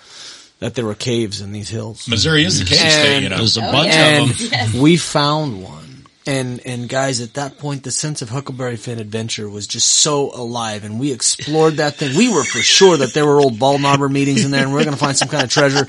[0.62, 2.06] That there were caves in these hills.
[2.08, 3.36] Missouri is the cave state, you know.
[3.38, 4.22] There's a Oh, bunch yeah.
[4.22, 4.80] of and them.
[4.80, 5.91] we found one.
[6.24, 10.30] And and guys, at that point, the sense of Huckleberry Finn adventure was just so
[10.32, 12.16] alive, and we explored that thing.
[12.16, 14.84] We were for sure that there were old Baldknobber meetings in there, and we are
[14.84, 15.88] going to find some kind of treasure.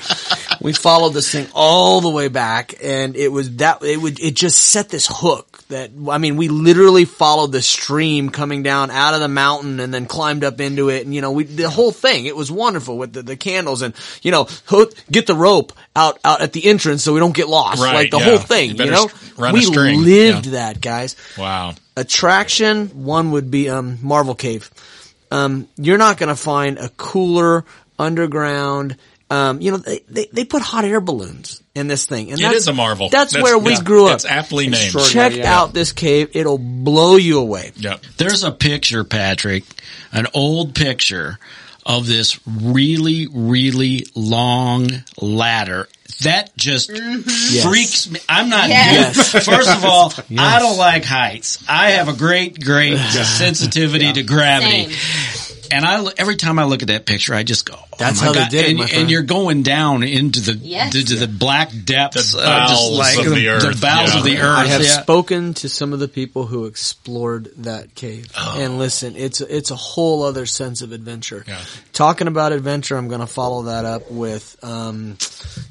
[0.60, 4.34] We followed this thing all the way back, and it was that it would it
[4.36, 9.14] just set this hook that I mean, we literally followed the stream coming down out
[9.14, 11.92] of the mountain, and then climbed up into it, and you know, we the whole
[11.92, 12.26] thing.
[12.26, 16.20] It was wonderful with the, the candles, and you know, hook, get the rope out
[16.26, 18.24] out at the entrance so we don't get lost, Right, like the yeah.
[18.26, 18.76] whole thing.
[18.78, 20.52] You You, know, run we string, lived yeah.
[20.54, 21.16] that, guys.
[21.38, 21.76] Wow.
[21.96, 24.70] Attraction one would be um, Marvel Cave.
[25.32, 27.66] Um, you're not going to find a cooler
[28.00, 28.98] underground.
[29.30, 32.56] Um, you know, they, they they put hot air balloons in this thing, and that's,
[32.56, 33.10] is a marvel.
[33.10, 34.16] That's, That's- where we yeah, grew up.
[34.16, 34.94] it's aptly named.
[35.10, 35.60] Check yeah.
[35.60, 37.72] out this cave; it'll blow you away.
[37.78, 38.02] Yep.
[38.18, 39.64] There's a picture, Patrick,
[40.12, 41.40] an old picture
[41.86, 44.90] of this really, really long
[45.22, 45.88] ladder.
[46.22, 47.68] That just mm-hmm.
[47.70, 48.20] freaks me.
[48.30, 49.32] I'm not Yes.
[49.34, 49.44] good.
[49.44, 51.64] First of all, I don't like heights.
[51.68, 54.94] I have a great, great sensitivity to gravity.
[55.74, 58.28] And I, every time I look at that picture, I just go, oh That's my
[58.28, 60.94] how they did it, and, my and you're going down into the, Yes.
[60.96, 64.20] into the black depths, The of just bowels like of the earth, bowels yeah.
[64.20, 64.58] of the earth.
[64.60, 65.02] I have yeah.
[65.02, 68.58] spoken to some of the people who explored that cave, Oh.
[68.60, 71.44] and listen, it's it's a whole other sense of adventure.
[71.48, 71.60] Yeah.
[71.92, 75.18] Talking about adventure, I'm going to follow that up with, um,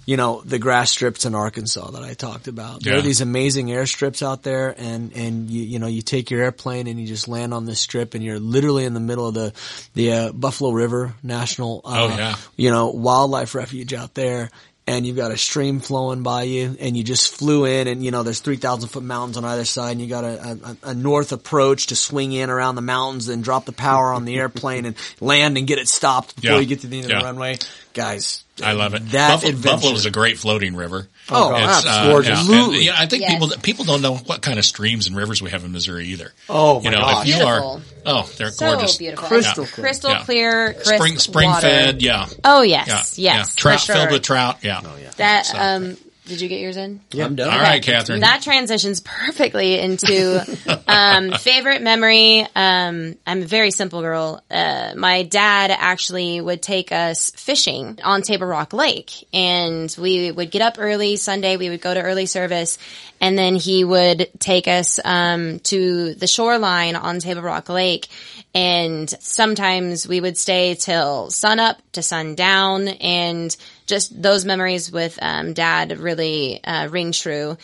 [0.07, 2.82] you know, the grass strips in Arkansas that I talked about.
[2.82, 6.42] There are these amazing airstrips out there, and and you you know you take your
[6.42, 9.34] airplane and you just land on this strip, and you're literally in the middle of
[9.34, 9.53] the
[9.95, 12.36] the uh, Buffalo River National, uh, Oh, yeah.
[12.57, 14.51] you know, wildlife refuge out there.
[14.84, 18.11] And you've got a stream flowing by you, and you just flew in, and you
[18.11, 20.95] know there's three thousand foot mountains on either side, and you got a, a, a
[20.95, 24.84] north approach to swing in around the mountains, and drop the power on the airplane
[24.84, 26.59] and land and get it stopped before Yeah.
[26.62, 27.18] you get to the end of Yeah.
[27.20, 27.59] the runway.
[27.95, 29.09] Guys, I love it.
[29.12, 29.40] That.
[29.62, 31.07] Buffalo is a great floating river.
[31.35, 32.28] Oh, It's, absolutely.
[32.28, 33.33] yeah, and, yeah, I think Yes.
[33.33, 36.33] people people don't know what kind of streams and rivers we have in Missouri either.
[36.49, 37.22] Oh, you my know, gosh.
[37.22, 37.70] if you Beautiful.
[37.70, 39.28] are, oh, they're So gorgeous, beautiful.
[39.28, 39.70] Crystal Yeah.
[39.70, 39.85] clear.
[39.85, 40.24] Crystal Yeah.
[40.24, 41.61] clear, crisp spring spring water.
[41.68, 43.45] fed, yeah, Oh yes, yeah, yes, yeah.
[43.57, 43.95] trout sure.
[43.97, 44.80] filled with trout, yeah.
[45.16, 47.01] That um, did you get yours in?
[47.11, 47.53] Yeah, I'm done.
[47.53, 48.20] All right, Catherine.
[48.20, 50.41] That transitions perfectly into
[50.87, 52.47] um, favorite memory.
[52.55, 54.41] Um, I'm a very simple girl.
[54.49, 60.53] Uh, my dad actually would take us fishing on Table Rock Lake, and we would
[60.53, 61.57] get up early Sunday.
[61.57, 62.79] We would go to early service,
[63.20, 68.07] and then he would take us um, to the shoreline on Table Rock Lake.
[68.55, 73.57] And sometimes we would stay till sun up to sundown, and
[73.87, 77.57] just those memories with um, dad really uh, ring true.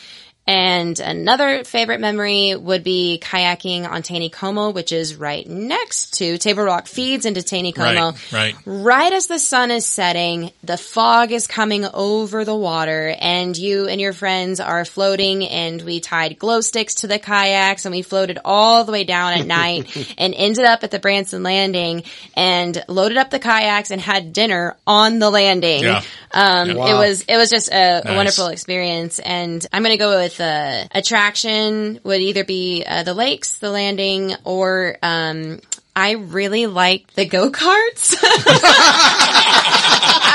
[0.49, 6.63] And another favorite memory would be kayaking on Taneycomo, which is right next to Table
[6.63, 8.13] Rock feeds into Taneycomo.
[8.33, 8.55] Right, right.
[8.65, 13.87] Right as the sun is setting, the fog is coming over the water and you
[13.87, 18.01] and your friends are floating and we tied glow sticks to the kayaks and we
[18.01, 22.01] floated all the way down at night and ended up at the Branson landing
[22.35, 25.83] and loaded up the kayaks and had dinner on the landing.
[25.83, 26.01] Yeah.
[26.31, 26.95] Um, Yeah.
[26.95, 28.15] it was, it was just a, a Nice.
[28.15, 33.13] wonderful experience and I'm going to go with, uh, attraction would either be, uh, the
[33.13, 35.59] lakes, the landing or, um,
[35.95, 38.15] I really liked the go-karts.
[38.21, 39.75] I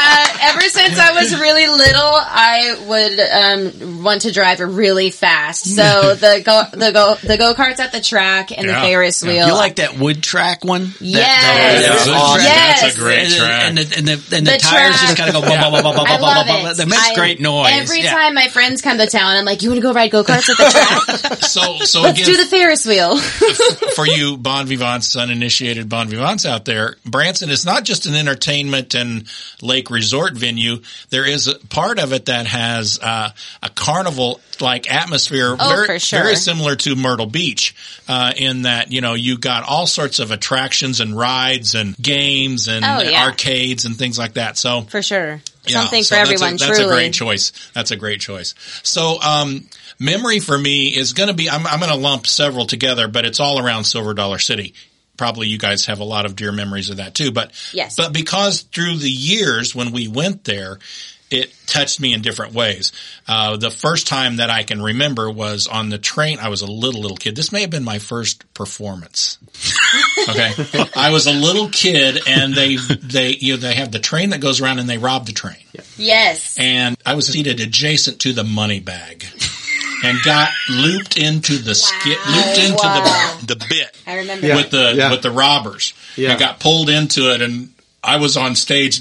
[0.07, 5.65] Uh, ever since I was really little, I would um, want to drive really fast.
[5.75, 9.31] So the go the go the go karts at the track and the Ferris Yeah.
[9.31, 9.47] wheel.
[9.49, 10.87] You like that wood track one?
[10.87, 11.87] That- Yes.
[11.87, 12.11] That's, a-
[12.45, 12.81] Yes.
[12.83, 13.63] that's a great and, track.
[13.65, 15.17] and the, and the, and the, The tires just track.
[15.17, 16.71] kind of go blah, blah, blah, blah, blah, I blah, love blah, blah.
[16.71, 16.77] it.
[16.77, 17.73] That makes I- great noise.
[17.73, 18.13] Every Yeah.
[18.13, 20.49] time my friends come to town, I'm like, "You want to go ride go karts
[20.51, 21.39] at the track?
[21.45, 23.17] so, so Let's again, do the Ferris wheel."
[23.95, 28.95] for you bon vivants, uninitiated bon vivants out there, Branson is not just an entertainment
[28.95, 29.27] and
[29.63, 30.83] lake resort venue.
[31.09, 33.31] There is a part of it that has uh,
[33.63, 36.23] a carnival like atmosphere, Oh, very, for sure.
[36.23, 37.75] very similar to Myrtle Beach,
[38.09, 42.69] uh, in that you know you got all sorts of attractions and rides and games
[42.69, 43.25] and Oh, yeah.
[43.25, 44.59] arcades and things like that.
[44.59, 46.55] So For sure, yeah, something so for that's everyone.
[46.55, 47.53] A, that's truly, a great choice.
[47.73, 48.55] That's a great choice.
[48.83, 49.67] So, um,
[49.99, 53.25] memory for me is going to be, I'm, I'm going to lump several together, but
[53.25, 54.75] it's all around Silver Dollar City.
[55.17, 57.97] Probably you guys have a lot of dear memories of that too, but, Yes.
[57.97, 60.79] but because through the years when we went there,
[61.31, 62.93] it touched me in different ways.
[63.27, 66.39] Uh, the first time that I can remember was on the train.
[66.39, 67.35] I was a little, little kid.
[67.35, 69.39] This may have been my first performance.
[70.27, 70.53] Okay.
[70.97, 74.41] I was a little kid and they, they, you know, they have the train that
[74.41, 75.57] goes around and they rob the train
[75.97, 76.57] yes.
[76.59, 79.27] and I was seated adjacent to the money bag
[80.05, 83.39] and got looped into the skit, looped into Wow.
[83.41, 84.47] the the bit I remember.
[84.47, 84.57] Yeah.
[84.57, 85.11] with the Yeah.
[85.11, 86.31] with the robbers Yeah.
[86.33, 87.71] and got pulled into it and
[88.03, 89.01] I was on stage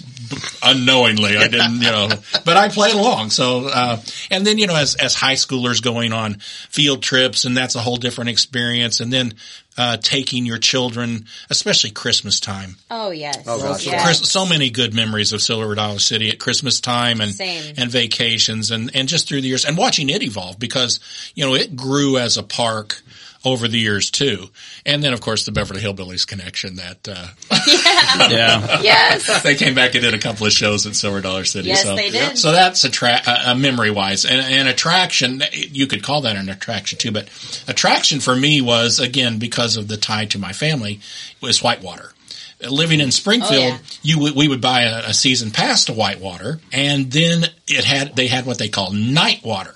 [0.62, 1.38] unknowingly.
[1.38, 2.10] I didn't, you know,
[2.46, 3.30] but I played along.
[3.32, 4.00] So, uh,
[4.32, 6.36] and then, you know, as, as high schoolers going on
[6.70, 9.00] field trips and that's a whole different experience.
[9.00, 9.34] And then,
[9.78, 12.76] uh, taking your children, especially Christmas time.
[12.92, 13.44] Oh yes.
[13.48, 14.04] Oh, gosh, yes.
[14.04, 17.74] Chris, so many good memories of Silver Dollar City at Christmas time and Same.
[17.78, 21.00] and vacations and and just through the years and watching it evolve because
[21.36, 23.02] you know it grew as a park
[23.46, 24.48] over the years too,
[24.86, 27.28] and then of course the Beverly Hillbillies connection that uh,
[28.30, 28.82] Yeah.
[28.82, 29.44] Yes.
[29.44, 31.70] they came back and did a couple of shows at Silver Dollar City.
[31.70, 32.38] Yes, so, they did.
[32.38, 35.42] So that's a, tra- a, a memory wise and an attraction.
[35.54, 37.28] You could call that an attraction too, but
[37.68, 41.00] attraction for me was again because of the tie to my family
[41.42, 42.12] was Whitewater.
[42.70, 43.78] Living in Springfield, Oh, yeah.
[44.04, 48.16] you would, we would buy a, a season pass to Whitewater, and then it had
[48.16, 49.74] they had what they call night water,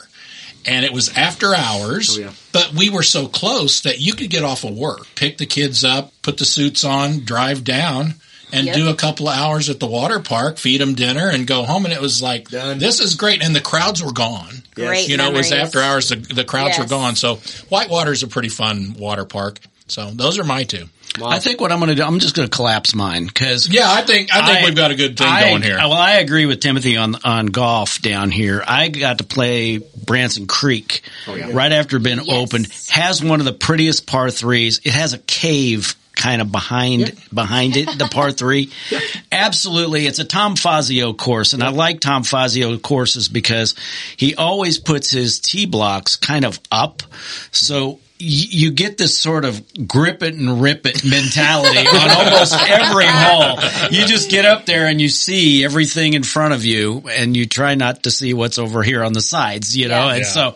[0.68, 2.18] and it was after hours.
[2.18, 2.32] Oh, yeah.
[2.52, 5.84] But we were so close that you could get off of work, pick the kids
[5.84, 8.16] up, put the suits on, drive down,
[8.52, 8.76] and Yep.
[8.76, 11.86] do a couple of hours at the water park, feed them dinner, and go home.
[11.86, 12.80] And it was like, Done.
[12.80, 13.44] this is great.
[13.44, 14.64] And the crowds were gone.
[14.76, 17.16] Great You know, it was after hours, the, the crowds were gone.
[17.16, 17.36] So
[17.70, 19.60] Whitewater is a pretty fun water park.
[19.88, 20.88] So those are my two.
[21.24, 23.92] I think what I'm going to do, I'm just going to collapse mine because Yeah,
[23.92, 25.78] I think I think we've got a good thing I- going here.
[25.78, 28.64] Well, I agree with Timothy on on golf down here.
[28.68, 32.36] I got to play Branson Creek oh, right after it had been Yes.
[32.38, 32.68] opened.
[32.90, 34.80] Has one of the prettiest par threes.
[34.84, 38.72] It has a cave kind of behind behind it, the par three.
[39.32, 43.76] Absolutely, it's a Tom Fazio course, and I like Tom Fazio courses because
[44.18, 47.04] he always puts his tee blocks kind of up,
[47.52, 48.00] so.
[48.20, 53.06] Y- You get this sort of grip it and rip it mentality on almost every
[53.08, 53.60] hole.
[53.92, 57.46] You just get up there and you see everything in front of you and you
[57.46, 60.08] try not to see what's over here on the sides, you know?
[60.08, 60.14] Yeah.
[60.14, 60.28] And Yeah.
[60.28, 60.56] so,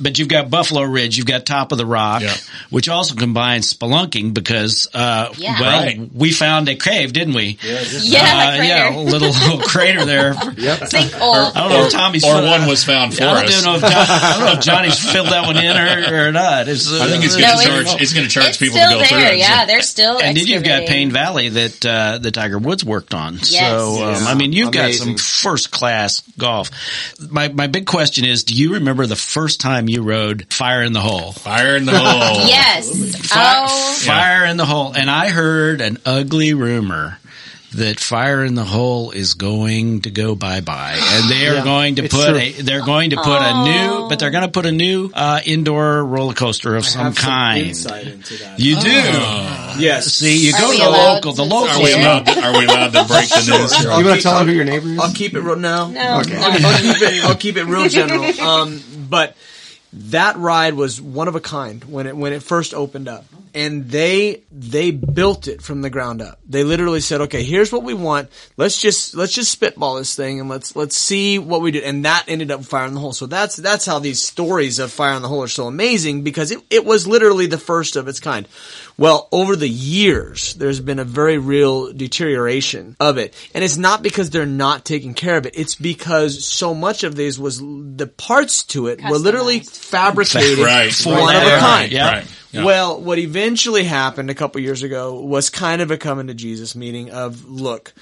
[0.00, 2.34] but you've got Buffalo Ridge, you've got Top of the Rock, Yeah.
[2.70, 5.60] which also combines spelunking because, uh, Yeah.
[5.60, 6.00] well, Right.
[6.14, 7.58] we found a cave, didn't we?
[7.62, 10.34] Yeah, Uh, the yeah, a little, little crater there.
[10.34, 11.52] Sinkhole.
[11.54, 13.64] I don't know if Tommy's or filled- one was found for I don't us.
[13.64, 16.68] know if John, I don't know if Johnny's filled that one in or, or not.
[16.68, 18.00] It's, uh, I think it's going to it's- charge.
[18.02, 19.32] It's going to charge It's people to go through there.
[19.34, 19.38] it.
[19.38, 20.18] Yeah, they're still.
[20.20, 20.88] and then you've got excavating.
[20.88, 23.34] Payne Valley that uh, the Tiger Woods worked on.
[23.34, 23.50] Yes.
[23.50, 24.28] So um, Yeah.
[24.28, 26.70] I mean, you've got some first class golf.
[27.30, 30.92] My my big question is: Do you remember the first time you rode Fire in
[30.92, 31.32] the Hole?
[31.32, 32.38] Fire in the hole.
[32.48, 33.26] Yes.
[33.28, 33.92] Fi- Oh.
[34.04, 37.18] Fire in the Hole, and I heard an ugly rumor.
[37.74, 41.64] That fire in the hole is going to go bye bye, and they are Yeah,
[41.64, 42.38] going to put true.
[42.38, 42.52] a.
[42.52, 46.02] They're going to put a new, but they're going to put a new uh, indoor
[46.02, 47.66] roller coaster of some have some kind.
[47.66, 48.58] insight into that.
[48.58, 48.88] you do.
[49.82, 50.06] Yes.
[50.06, 51.32] See, you Are go to the allowed local.
[51.34, 51.68] The local.
[51.68, 52.26] Are we allowed?
[52.26, 53.76] To, are we allowed to break the news?
[53.76, 53.90] here?
[53.92, 54.98] You want to tell them who your neighbor is?
[54.98, 55.88] I'll keep it real now.
[55.88, 56.00] No.
[56.00, 57.24] I'll, I'll keep it.
[57.24, 58.24] I'll keep it real general.
[58.40, 59.36] Um, but
[59.92, 63.24] that ride was one of a kind when it when it first opened up,
[63.54, 66.38] and they they built it from the ground up.
[66.46, 68.28] They literally said, "Okay, here's what we want.
[68.58, 72.04] Let's just let's just spitball this thing and let's let's see what we do." And
[72.04, 73.14] that ended up Fire in the Hole.
[73.14, 76.50] So that's that's how these stories of Fire in the Hole are so amazing because
[76.50, 78.46] it it was literally the first of its kind.
[78.98, 83.32] Well, over the years, there's been a very real deterioration of it.
[83.54, 85.54] And it's not because they're not taking care of it.
[85.56, 90.92] It's because so much of these was, the parts to it were literally fabricated Right.
[90.92, 91.20] for Right.
[91.20, 91.60] one of a Right.
[91.60, 91.92] kind.
[91.92, 92.08] Yeah.
[92.08, 92.26] Right.
[92.50, 92.64] Yeah.
[92.64, 96.74] Well, what eventually happened a couple years ago was kind of a coming to Jesus
[96.74, 97.92] meeting of, look,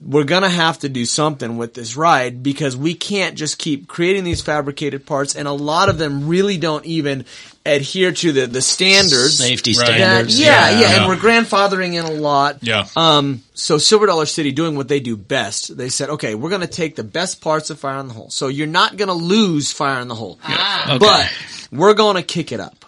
[0.00, 4.24] we're gonna have to do something with this ride because we can't just keep creating
[4.24, 7.24] these fabricated parts and a lot of them really don't even
[7.66, 9.36] adhere to the, the standards.
[9.38, 9.86] Safety Right.
[9.86, 10.40] that- standards.
[10.40, 10.96] yeah, yeah, Yeah.
[11.00, 12.58] and we're grandfathering in a lot.
[12.62, 12.86] Yeah.
[12.96, 16.66] Um, so Silver Dollar City doing what they do best, they said, okay, we're gonna
[16.66, 18.30] take the best parts of Fire in the Hole.
[18.30, 20.38] So you're not gonna lose Fire in the Hole.
[20.44, 20.98] Okay.
[20.98, 21.30] But
[21.70, 22.84] we're gonna kick it up.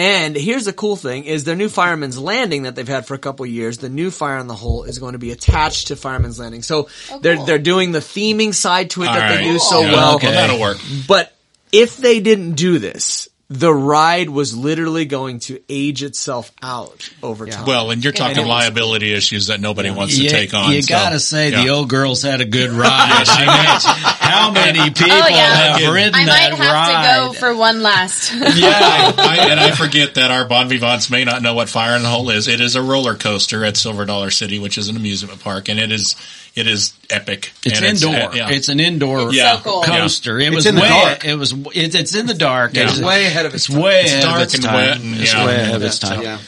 [0.00, 3.18] And here's the cool thing is their new Fireman's Landing that they've had for a
[3.18, 6.38] couple years, the new Fire in the Hole is going to be attached to Fireman's
[6.38, 6.62] Landing.
[6.62, 7.44] So oh, they're cool.
[7.46, 9.52] they're doing the theming side to it All that they right.
[9.52, 10.16] do so Yeah, well.
[10.16, 10.28] okay.
[10.28, 10.78] Well, that'll work.
[11.06, 11.34] But
[11.72, 17.46] if they didn't do this, the ride was literally going to age itself out over
[17.48, 17.66] time.
[17.66, 18.48] Well, and you're talking Goodness.
[18.48, 20.72] liability issues that nobody wants to You- take on.
[20.72, 23.24] You so, gotta say the old girls had a good ride.
[23.26, 25.78] I mean, how many oh, people Oh, yeah.
[25.78, 27.18] have ridden I that might have ride?
[27.24, 28.32] to go for one last.
[28.60, 32.02] Yeah, I, and I forget that our bon vivants may not know what Fire in
[32.02, 32.46] the Hole is.
[32.46, 35.80] It is a roller coaster at Silver Dollar City, which is an amusement park, and
[35.80, 36.14] it is
[36.54, 37.52] it is epic.
[37.64, 38.14] It's And indoor.
[38.30, 38.50] uh, yeah.
[38.50, 39.56] It's an indoor Yeah.
[39.56, 39.82] so cool.
[39.82, 40.38] coaster.
[40.38, 40.88] It was in the way.
[40.88, 41.24] dark.
[41.24, 41.52] It was.
[41.52, 42.74] It, it's in the dark.
[42.74, 42.84] Yeah.
[42.84, 45.00] It's It's way ahead of its It's way It's ahead dark of its time.
[45.14, 46.38] it's way ahead of its time.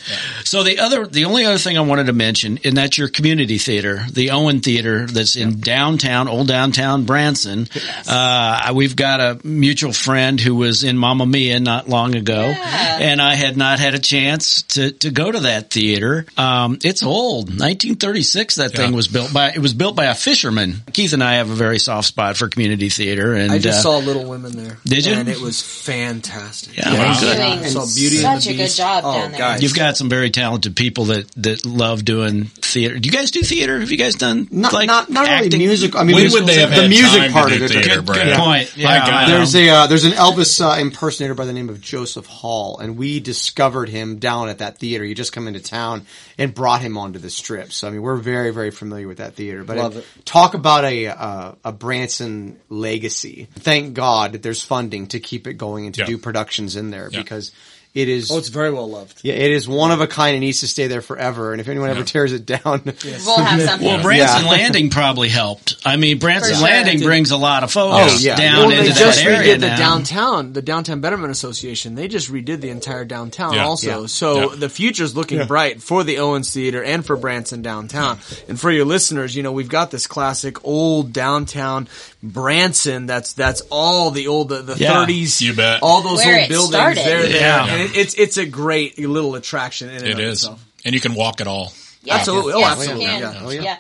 [0.45, 3.59] So the other, the only other thing I wanted to mention, and that's your community
[3.59, 7.69] theater, the Owen Theater, that's in downtown, old downtown Branson.
[8.07, 13.21] Uh, we've got a mutual friend who was in Mamma Mia not long ago, and
[13.23, 16.27] I had not had a chance to to go to that theater.
[16.37, 18.57] Um, it's old, 1936.
[18.57, 19.51] That thing was built by.
[19.53, 20.52] It was built by a fisherman.
[20.93, 23.83] Keith and I have a very soft spot for community theater, and I just uh,
[23.83, 24.79] saw Little Women there.
[24.85, 25.15] Did you?
[25.15, 26.77] And it was fantastic.
[26.77, 27.39] Yeah, well, good.
[27.41, 29.39] I saw Beauty and such the a good job oh, down there.
[29.41, 29.63] guys.
[29.63, 32.99] You've got some very talented people that, that love doing theater.
[32.99, 33.81] Do you guys do theater?
[33.81, 35.59] Have you guys done Not, like not, not really acting?
[35.61, 35.97] music.
[35.97, 37.69] I mean, When would they have the had music time part to of it?
[37.71, 38.77] theater, Good- good point.
[38.77, 42.27] My Yeah, There's a uh, there's an Elvis uh, impersonator by the name of Joseph
[42.27, 45.05] Hall, and we discovered him down at that theater.
[45.05, 46.07] He just come into town
[46.39, 47.73] and brought him onto the strip.
[47.73, 49.65] So I mean, we're very very familiar with that theater.
[49.65, 50.25] But Love it- it.
[50.25, 53.49] talk about a uh, a Branson legacy.
[53.55, 56.07] Thank God that there's funding to keep it going and to Yeah.
[56.07, 57.21] do productions in there Yeah.
[57.21, 57.53] because
[57.95, 58.31] it is.
[58.31, 59.21] Oh, it's very well loved.
[59.23, 60.35] yeah, it is one of a kind.
[60.37, 61.53] It needs to stay there forever.
[61.53, 63.87] And if anyone ever tears it down, We'll have something.
[63.87, 64.51] Well, Branson Yeah.
[64.51, 65.77] Landing probably helped.
[65.85, 66.63] I mean, Branson sure.
[66.65, 68.37] Landing brings a lot of folks Oh, yeah.
[68.37, 69.77] down well, into they that just area redid the now.
[69.77, 71.95] downtown, the Downtown Betterment Association.
[71.95, 73.65] They just redid the entire downtown Yeah.
[73.67, 74.01] also.
[74.03, 74.07] Yeah.
[74.07, 74.57] So Yeah.
[74.57, 78.19] the future's looking bright for the Owens Theater and for Branson downtown.
[78.49, 81.89] And for your listeners, you know, we've got this classic old downtown
[82.23, 84.93] Branson that's that's all the old the, the Yeah.
[85.07, 85.83] 30s You bet.
[85.83, 87.05] all those Where old buildings started.
[87.05, 87.41] they're there.
[87.41, 87.67] Yeah.
[87.67, 90.65] And it, it's it's a great little attraction in and It of is, itself.
[90.85, 91.73] and you can walk it all.
[92.05, 92.53] Yes, Absolutely.
[92.55, 93.05] Oh, yes, absolutely.
[93.07, 93.21] can.
[93.21, 93.41] Yeah.
[93.45, 93.77] Oh, yeah.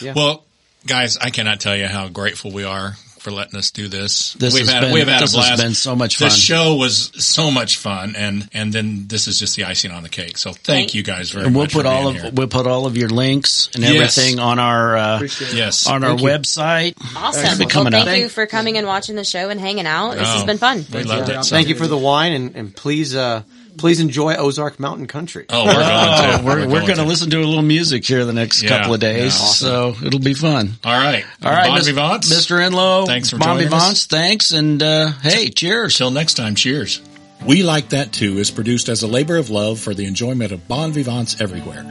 [0.00, 0.12] yeah.
[0.14, 0.44] Well,
[0.86, 2.94] guys, I cannot tell you how grateful we are
[3.26, 4.34] for letting us do this.
[4.34, 5.62] This we've has had been- we've had this a has blast.
[5.64, 6.38] been so much The fun.
[6.38, 10.08] show was so much fun, and and then this is just the icing on the
[10.08, 10.38] cake.
[10.38, 11.72] So thank, Thank- you guys very and we'll much.
[11.72, 12.30] put for all being of here.
[12.32, 14.16] we'll put all of your links and Yes.
[14.16, 16.94] everything on our uh, yes on our website.
[17.16, 17.42] Awesome.
[17.58, 18.16] Well, thank up.
[18.16, 20.12] you for coming and watching the show and hanging out.
[20.14, 20.86] This has Oh, been fun.
[20.92, 21.44] We loved it.
[21.44, 23.42] So- thank you for the wine and, and please uh,
[23.78, 25.44] please enjoy Ozark Mountain Country.
[25.48, 26.44] Oh, we're going Oh, to.
[26.44, 27.04] we're, we're going to to.
[27.04, 29.94] listen to a little music here the next Yeah, couple of days, yeah, awesome.
[29.94, 30.72] so it'll be fun.
[30.84, 31.24] All right.
[31.42, 32.32] All right, bon Mis- vivants.
[32.32, 32.58] Mr.
[32.66, 33.06] Enlow.
[33.06, 33.80] Thanks for bon joining us.
[33.80, 35.96] vivants, Thanks, and uh, hey, cheers.
[35.96, 37.00] Till next time, cheers.
[37.44, 40.66] We Like That Too is produced as a labor of love for the enjoyment of
[40.66, 41.84] bon vivants everywhere.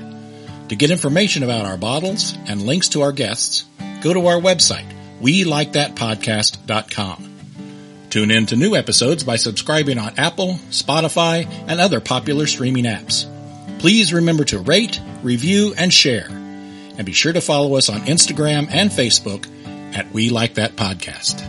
[0.70, 3.66] To get information about our bottles and links to our guests,
[4.02, 4.86] go to our website,
[5.22, 7.35] welikethatpodcast.com.
[8.16, 13.30] Tune in to new episodes by subscribing on Apple, Spotify, and other popular streaming apps.
[13.80, 16.28] Please remember to rate, review, and share.
[16.30, 19.46] And be sure to follow us on Instagram and Facebook
[19.94, 21.46] at We Like That Podcast.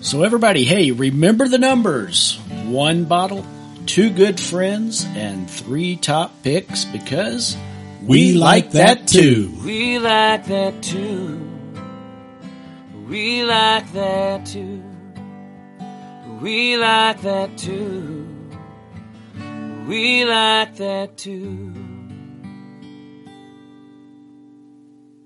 [0.00, 2.38] So everybody, hey, remember the numbers.
[2.66, 3.44] One bottle,
[3.86, 7.56] two good friends, and three top picks because
[8.00, 9.52] We like that too.
[9.64, 11.42] We like that too.
[13.08, 14.85] We like that too.
[16.40, 18.26] We like that too.
[19.88, 21.85] We like that too.